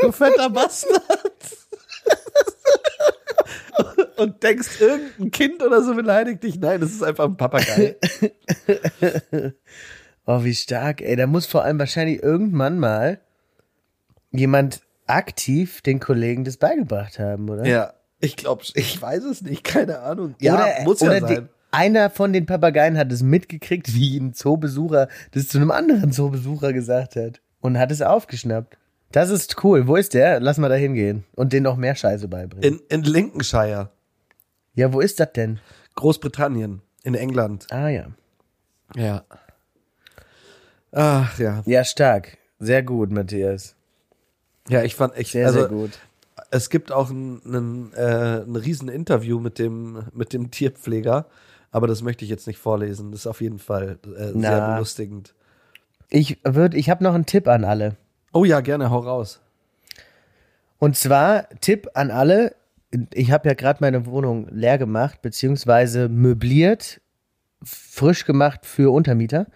Du 0.00 0.12
fetter 0.12 0.50
Bastard. 0.50 1.02
Und 4.18 4.40
denkst, 4.40 4.80
irgendein 4.80 5.32
Kind 5.32 5.64
oder 5.64 5.82
so 5.82 5.96
beleidigt 5.96 6.44
dich. 6.44 6.60
Nein, 6.60 6.80
das 6.80 6.92
ist 6.92 7.02
einfach 7.02 7.24
ein 7.24 7.36
Papagei. 7.36 7.96
oh, 10.26 10.44
wie 10.44 10.54
stark. 10.54 11.00
Ey, 11.00 11.16
da 11.16 11.26
muss 11.26 11.46
vor 11.46 11.64
allem 11.64 11.80
wahrscheinlich 11.80 12.22
irgendwann 12.22 12.78
mal 12.78 13.20
jemand 14.30 14.82
aktiv 15.08 15.80
den 15.80 15.98
Kollegen 15.98 16.44
das 16.44 16.56
beigebracht 16.56 17.18
haben, 17.18 17.50
oder? 17.50 17.66
Ja. 17.66 17.94
Ich 18.20 18.36
glaube, 18.36 18.62
ich 18.74 19.00
weiß 19.00 19.24
es 19.24 19.42
nicht, 19.42 19.64
keine 19.64 20.00
Ahnung. 20.00 20.34
Ja, 20.40 20.54
oder, 20.54 20.84
muss 20.84 21.00
ja 21.00 21.20
sein. 21.20 21.26
Die, 21.26 21.48
einer 21.72 22.10
von 22.10 22.32
den 22.32 22.46
Papageien 22.46 22.98
hat 22.98 23.10
es 23.10 23.22
mitgekriegt, 23.22 23.94
wie 23.94 24.18
ein 24.18 24.34
Zoobesucher 24.34 25.08
das 25.32 25.48
zu 25.48 25.58
einem 25.58 25.70
anderen 25.70 26.12
Zoobesucher 26.12 26.72
gesagt 26.72 27.16
hat 27.16 27.40
und 27.60 27.78
hat 27.78 27.90
es 27.90 28.02
aufgeschnappt. 28.02 28.76
Das 29.12 29.30
ist 29.30 29.64
cool. 29.64 29.86
Wo 29.86 29.96
ist 29.96 30.14
der? 30.14 30.38
Lass 30.38 30.58
mal 30.58 30.68
da 30.68 30.74
hingehen 30.74 31.24
und 31.34 31.52
den 31.52 31.62
noch 31.62 31.76
mehr 31.76 31.94
Scheiße 31.94 32.28
beibringen. 32.28 32.80
In, 32.88 32.98
in 32.98 33.02
Lincolnshire. 33.02 33.90
Ja, 34.74 34.92
wo 34.92 35.00
ist 35.00 35.18
das 35.18 35.32
denn? 35.32 35.58
Großbritannien, 35.96 36.82
in 37.02 37.14
England. 37.14 37.66
Ah 37.70 37.88
ja. 37.88 38.06
Ja. 38.94 39.24
Ach 40.92 41.38
ja. 41.38 41.62
Ja, 41.66 41.84
stark. 41.84 42.36
Sehr 42.58 42.82
gut, 42.82 43.10
Matthias. 43.10 43.74
Ja, 44.68 44.82
ich 44.82 44.94
fand 44.94 45.16
echt 45.16 45.32
sehr, 45.32 45.46
also, 45.46 45.60
sehr 45.60 45.68
gut 45.68 45.98
es 46.50 46.70
gibt 46.70 46.92
auch 46.92 47.10
ein, 47.10 47.40
ein, 47.44 47.92
äh, 47.94 48.42
ein 48.42 48.56
riesen 48.56 48.88
Interview 48.88 49.38
mit 49.38 49.58
dem, 49.58 50.04
mit 50.12 50.32
dem 50.32 50.50
Tierpfleger, 50.50 51.26
aber 51.70 51.86
das 51.86 52.02
möchte 52.02 52.24
ich 52.24 52.30
jetzt 52.30 52.46
nicht 52.46 52.58
vorlesen. 52.58 53.12
Das 53.12 53.20
ist 53.20 53.26
auf 53.26 53.40
jeden 53.40 53.58
Fall 53.58 53.98
äh, 54.16 54.38
sehr 54.38 54.74
belustigend. 54.74 55.34
Ich 56.08 56.38
würde, 56.44 56.76
ich 56.76 56.90
habe 56.90 57.04
noch 57.04 57.14
einen 57.14 57.26
Tipp 57.26 57.46
an 57.46 57.64
alle. 57.64 57.96
Oh 58.32 58.44
ja, 58.44 58.60
gerne, 58.60 58.90
hau 58.90 58.98
raus. 58.98 59.40
Und 60.78 60.96
zwar 60.96 61.48
Tipp 61.60 61.88
an 61.94 62.10
alle. 62.10 62.56
Ich 63.14 63.30
habe 63.30 63.48
ja 63.48 63.54
gerade 63.54 63.78
meine 63.80 64.06
Wohnung 64.06 64.48
leer 64.50 64.78
gemacht, 64.78 65.22
beziehungsweise 65.22 66.08
möbliert, 66.08 67.00
frisch 67.62 68.24
gemacht 68.24 68.66
für 68.66 68.92
Untermieter. 68.92 69.46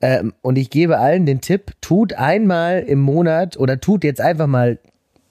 Ähm, 0.00 0.34
und 0.42 0.58
ich 0.58 0.68
gebe 0.68 0.98
allen 0.98 1.24
den 1.24 1.40
Tipp, 1.40 1.72
tut 1.80 2.12
einmal 2.12 2.80
im 2.80 2.98
Monat 2.98 3.56
oder 3.56 3.80
tut 3.80 4.04
jetzt 4.04 4.20
einfach 4.20 4.46
mal 4.46 4.78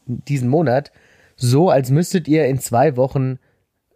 diesen 0.07 0.49
Monat 0.49 0.91
so, 1.37 1.69
als 1.69 1.91
müsstet 1.91 2.27
ihr 2.27 2.47
in 2.47 2.59
zwei 2.59 2.97
Wochen 2.97 3.37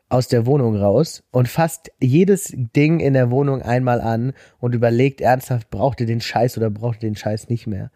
aus 0.09 0.27
der 0.27 0.45
Wohnung 0.45 0.75
raus 0.75 1.23
und 1.31 1.47
fasst 1.47 1.91
jedes 1.99 2.53
Ding 2.53 2.99
in 2.99 3.13
der 3.13 3.31
Wohnung 3.31 3.61
einmal 3.61 4.01
an 4.01 4.33
und 4.59 4.75
überlegt 4.75 5.21
ernsthaft, 5.21 5.69
braucht 5.69 6.01
ihr 6.01 6.05
den 6.05 6.21
Scheiß 6.21 6.57
oder 6.57 6.69
braucht 6.69 7.01
ihr 7.01 7.09
den 7.09 7.15
Scheiß 7.15 7.49
nicht 7.49 7.65
mehr. 7.65 7.91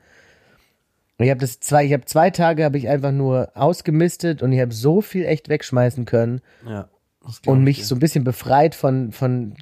ich 1.19 1.30
habe 1.30 1.41
das 1.41 1.60
zwei, 1.60 1.86
ich 1.86 1.93
habe 1.93 2.06
zwei 2.06 2.32
Tage 2.32 2.63
habe 2.63 2.78
ich 2.78 2.88
einfach 2.88 3.12
nur 3.12 3.51
ausgemistet 3.54 4.41
und 4.41 4.51
ich 4.51 4.62
habe 4.62 4.73
so 4.73 5.01
viel 5.01 5.25
echt 5.25 5.49
wegschmeißen 5.49 6.06
können 6.06 6.41
ja, 6.65 6.89
und 7.45 7.63
mich 7.63 7.80
dir. 7.80 7.86
so 7.86 7.95
ein 7.95 7.99
bisschen 7.99 8.23
befreit 8.23 8.75
von 8.75 9.12
von 9.12 9.56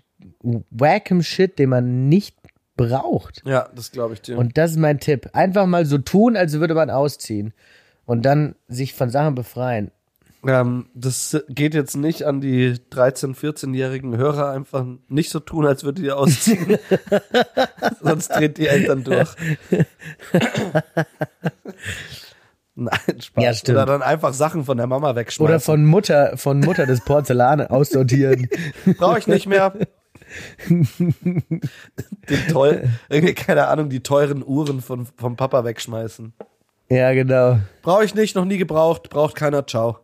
wackem 0.69 1.23
Shit, 1.23 1.59
den 1.59 1.69
man 1.69 2.07
nicht 2.07 2.37
braucht. 2.77 3.41
Ja, 3.45 3.69
das 3.75 3.91
glaube 3.91 4.13
ich 4.13 4.21
dir. 4.21 4.37
Und 4.37 4.57
das 4.57 4.71
ist 4.71 4.77
mein 4.77 4.99
Tipp. 4.99 5.29
Einfach 5.33 5.65
mal 5.65 5.85
so 5.85 5.97
tun, 5.97 6.37
als 6.37 6.53
würde 6.53 6.75
man 6.75 6.89
ausziehen 6.89 7.53
und 8.05 8.23
dann 8.23 8.55
sich 8.67 8.93
von 8.93 9.09
Sachen 9.09 9.35
befreien. 9.35 9.91
Ähm, 10.45 10.87
das 10.93 11.41
geht 11.47 11.73
jetzt 11.73 11.95
nicht 11.95 12.23
an 12.23 12.41
die 12.41 12.73
13-, 12.73 13.35
14-jährigen 13.35 14.17
Hörer 14.17 14.51
einfach 14.51 14.85
nicht 15.07 15.29
so 15.29 15.39
tun, 15.39 15.65
als 15.65 15.83
würdet 15.85 16.03
ihr 16.03 16.17
ausziehen. 16.17 16.77
Sonst 18.01 18.27
dreht 18.29 18.57
die 18.57 18.67
Eltern 18.67 19.05
durch. 19.05 19.29
Nein, 22.75 22.99
Spaß. 23.19 23.43
Ja, 23.43 23.53
stimmt. 23.53 23.77
Oder 23.77 23.85
dann 23.85 24.01
einfach 24.01 24.33
Sachen 24.33 24.65
von 24.65 24.77
der 24.77 24.87
Mama 24.87 25.15
wegschmeißen. 25.15 25.45
Oder 25.45 25.59
von 25.59 25.85
Mutter, 25.85 26.37
von 26.37 26.59
Mutter 26.59 26.85
des 26.85 27.01
Porzellan 27.01 27.61
aussortieren. 27.67 28.49
Brauche 28.97 29.19
ich 29.19 29.27
nicht 29.27 29.47
mehr. 29.47 29.73
Den 30.67 31.61
toll, 32.49 32.89
irgendwie, 33.09 33.35
keine 33.35 33.67
Ahnung, 33.67 33.89
die 33.89 34.01
teuren 34.01 34.43
Uhren 34.43 34.81
von, 34.81 35.05
vom 35.05 35.35
Papa 35.35 35.63
wegschmeißen. 35.63 36.33
Ja, 36.93 37.12
genau. 37.13 37.58
Brauche 37.82 38.06
ich 38.06 38.13
nicht, 38.13 38.36
noch 38.36 38.45
nie 38.45 38.60
gebraucht, 38.60 39.10
braucht 39.10 39.36
keiner, 39.36 39.65
ciao. 39.65 39.97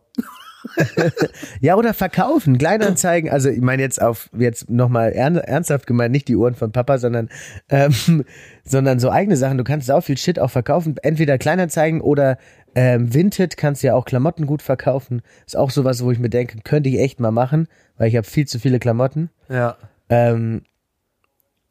ja, 1.60 1.76
oder 1.76 1.94
verkaufen, 1.94 2.58
Kleinanzeigen. 2.58 3.30
Also 3.30 3.48
ich 3.48 3.60
meine 3.60 3.80
jetzt 3.80 4.02
auf 4.02 4.28
jetzt 4.36 4.68
nochmal 4.68 5.12
ernsthaft 5.12 5.86
gemeint, 5.86 6.10
nicht 6.10 6.26
die 6.26 6.34
Uhren 6.34 6.56
von 6.56 6.72
Papa, 6.72 6.98
sondern 6.98 7.28
ähm, 7.68 8.24
sondern 8.64 8.98
so 8.98 9.10
eigene 9.10 9.36
Sachen. 9.36 9.56
Du 9.56 9.62
kannst 9.64 9.88
auch 9.90 10.02
viel 10.02 10.18
Shit 10.18 10.40
auch 10.40 10.50
verkaufen. 10.50 10.96
Entweder 11.00 11.38
Kleinanzeigen 11.38 12.00
oder 12.00 12.38
ähm, 12.74 13.14
Vinted 13.14 13.56
kannst 13.56 13.84
ja 13.84 13.94
auch 13.94 14.04
Klamotten 14.04 14.46
gut 14.46 14.60
verkaufen. 14.60 15.22
Ist 15.46 15.56
auch 15.56 15.70
sowas, 15.70 16.04
wo 16.04 16.10
ich 16.10 16.18
mir 16.18 16.28
denke, 16.28 16.58
könnte 16.64 16.88
ich 16.88 16.98
echt 16.98 17.20
mal 17.20 17.30
machen, 17.30 17.68
weil 17.96 18.08
ich 18.08 18.16
habe 18.16 18.26
viel 18.26 18.48
zu 18.48 18.58
viele 18.58 18.80
Klamotten. 18.80 19.30
Ja. 19.48 19.76
Ähm, 20.08 20.62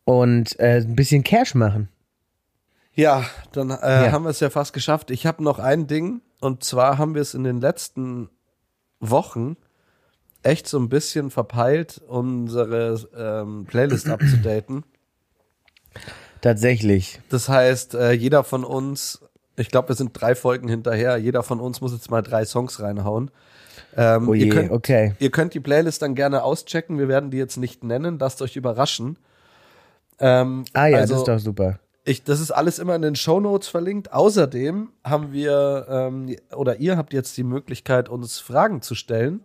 und 0.05 0.57
äh, 0.59 0.77
ein 0.77 0.95
bisschen 0.95 1.23
Cash 1.23 1.55
machen. 1.55 1.89
Ja, 2.93 3.25
dann 3.51 3.69
äh, 3.69 4.05
ja. 4.05 4.11
haben 4.11 4.23
wir 4.23 4.29
es 4.29 4.39
ja 4.39 4.49
fast 4.49 4.73
geschafft. 4.73 5.11
Ich 5.11 5.25
habe 5.25 5.43
noch 5.43 5.59
ein 5.59 5.87
Ding 5.87 6.21
und 6.39 6.63
zwar 6.63 6.97
haben 6.97 7.15
wir 7.15 7.21
es 7.21 7.33
in 7.33 7.43
den 7.43 7.61
letzten 7.61 8.29
Wochen 8.99 9.55
echt 10.43 10.67
so 10.67 10.79
ein 10.79 10.89
bisschen 10.89 11.31
verpeilt, 11.31 12.01
unsere 12.07 13.07
ähm, 13.15 13.65
Playlist 13.65 14.09
abzudaten. 14.09 14.83
Tatsächlich. 16.41 17.19
Das 17.29 17.49
heißt, 17.49 17.95
äh, 17.95 18.11
jeder 18.11 18.43
von 18.43 18.63
uns, 18.63 19.21
ich 19.57 19.69
glaube, 19.69 19.89
wir 19.89 19.95
sind 19.95 20.11
drei 20.13 20.35
Folgen 20.35 20.69
hinterher, 20.69 21.17
jeder 21.17 21.43
von 21.43 21.59
uns 21.59 21.81
muss 21.81 21.91
jetzt 21.91 22.09
mal 22.09 22.21
drei 22.21 22.45
Songs 22.45 22.79
reinhauen. 22.79 23.31
Ähm, 23.97 24.29
oh 24.29 24.33
je, 24.33 24.45
ihr 24.45 24.53
könnt, 24.53 24.71
okay. 24.71 25.15
Ihr 25.19 25.31
könnt 25.31 25.53
die 25.53 25.59
Playlist 25.59 26.01
dann 26.01 26.15
gerne 26.15 26.43
auschecken. 26.43 26.99
Wir 26.99 27.07
werden 27.07 27.31
die 27.31 27.37
jetzt 27.37 27.57
nicht 27.57 27.83
nennen, 27.83 28.19
lasst 28.19 28.41
euch 28.41 28.55
überraschen. 28.55 29.17
Ähm, 30.19 30.65
ah 30.73 30.87
ja, 30.87 30.99
also, 30.99 31.13
das 31.13 31.21
ist 31.21 31.27
doch 31.27 31.39
super. 31.39 31.79
Ich, 32.09 32.23
das 32.23 32.39
ist 32.39 32.49
alles 32.49 32.79
immer 32.79 32.95
in 32.95 33.03
den 33.03 33.15
Show 33.15 33.39
Notes 33.39 33.67
verlinkt. 33.67 34.11
Außerdem 34.11 34.89
haben 35.03 35.31
wir 35.31 35.85
ähm, 35.87 36.35
oder 36.55 36.77
ihr 36.77 36.97
habt 36.97 37.13
jetzt 37.13 37.37
die 37.37 37.43
Möglichkeit, 37.43 38.09
uns 38.09 38.39
Fragen 38.39 38.81
zu 38.81 38.95
stellen, 38.95 39.41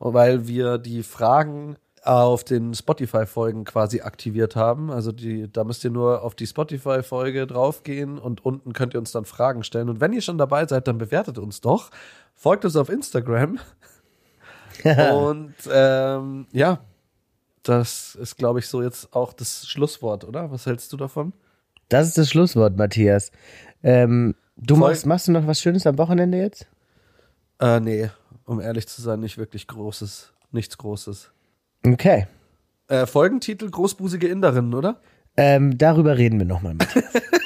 weil 0.00 0.48
wir 0.48 0.78
die 0.78 1.04
Fragen 1.04 1.76
auf 2.02 2.42
den 2.42 2.74
Spotify-Folgen 2.74 3.62
quasi 3.62 4.00
aktiviert 4.00 4.56
haben. 4.56 4.90
Also 4.90 5.12
die, 5.12 5.52
da 5.52 5.62
müsst 5.62 5.84
ihr 5.84 5.92
nur 5.92 6.24
auf 6.24 6.34
die 6.34 6.48
Spotify-Folge 6.48 7.46
draufgehen 7.46 8.18
und 8.18 8.44
unten 8.44 8.72
könnt 8.72 8.94
ihr 8.94 8.98
uns 8.98 9.12
dann 9.12 9.24
Fragen 9.24 9.62
stellen. 9.62 9.88
Und 9.88 10.00
wenn 10.00 10.12
ihr 10.12 10.20
schon 10.20 10.36
dabei 10.36 10.66
seid, 10.66 10.88
dann 10.88 10.98
bewertet 10.98 11.38
uns 11.38 11.60
doch. 11.60 11.90
Folgt 12.34 12.64
uns 12.64 12.74
auf 12.74 12.88
Instagram. 12.88 13.60
und 15.14 15.54
ähm, 15.72 16.48
ja, 16.50 16.80
das 17.62 18.16
ist, 18.16 18.36
glaube 18.36 18.58
ich, 18.58 18.66
so 18.66 18.82
jetzt 18.82 19.14
auch 19.14 19.32
das 19.32 19.68
Schlusswort, 19.68 20.24
oder? 20.24 20.50
Was 20.50 20.66
hältst 20.66 20.92
du 20.92 20.96
davon? 20.96 21.32
Das 21.90 22.06
ist 22.06 22.16
das 22.16 22.30
Schlusswort, 22.30 22.76
Matthias. 22.76 23.32
Ähm, 23.82 24.36
du 24.56 24.76
machst, 24.76 25.06
machst 25.06 25.28
du 25.28 25.32
noch 25.32 25.46
was 25.46 25.60
Schönes 25.60 25.86
am 25.86 25.98
Wochenende 25.98 26.38
jetzt? 26.38 26.66
Äh, 27.60 27.80
nee, 27.80 28.08
um 28.46 28.60
ehrlich 28.60 28.86
zu 28.86 29.02
sein, 29.02 29.20
nicht 29.20 29.36
wirklich 29.36 29.66
Großes. 29.66 30.32
Nichts 30.52 30.78
Großes. 30.78 31.32
Okay. 31.84 32.28
Äh, 32.88 33.06
Folgentitel 33.06 33.68
Großbusige 33.68 34.28
Inderinnen, 34.28 34.72
oder? 34.72 35.00
Ähm, 35.36 35.76
darüber 35.78 36.16
reden 36.16 36.38
wir 36.38 36.46
nochmal, 36.46 36.74
Matthias. 36.74 37.12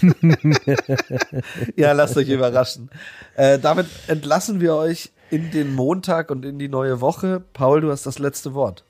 ja, 1.76 1.92
lasst 1.92 2.16
euch 2.16 2.28
überraschen. 2.28 2.90
Äh, 3.36 3.60
damit 3.60 3.86
entlassen 4.08 4.60
wir 4.60 4.74
euch 4.74 5.10
in 5.30 5.50
den 5.52 5.72
Montag 5.72 6.30
und 6.30 6.44
in 6.44 6.58
die 6.58 6.68
neue 6.68 7.00
Woche. 7.00 7.42
Paul, 7.52 7.80
du 7.80 7.90
hast 7.90 8.06
das 8.06 8.18
letzte 8.18 8.54
Wort. 8.54 8.84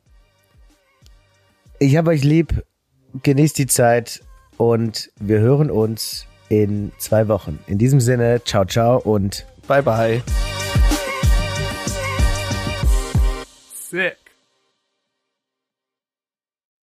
Ich 1.78 1.97
habe 1.97 2.11
euch 2.11 2.24
lieb. 2.24 2.64
Genießt 3.22 3.57
die 3.57 3.66
Zeit 3.66 4.20
und 4.59 5.11
wir 5.18 5.38
hören 5.38 5.70
uns 5.70 6.26
in 6.50 6.92
zwei 6.98 7.28
Wochen. 7.28 7.59
In 7.66 7.78
diesem 7.78 8.00
Sinne, 8.00 8.42
ciao, 8.44 8.64
ciao 8.66 8.98
und 8.98 9.46
bye, 9.66 9.82
bye. 9.82 10.22
Sick. 13.74 14.28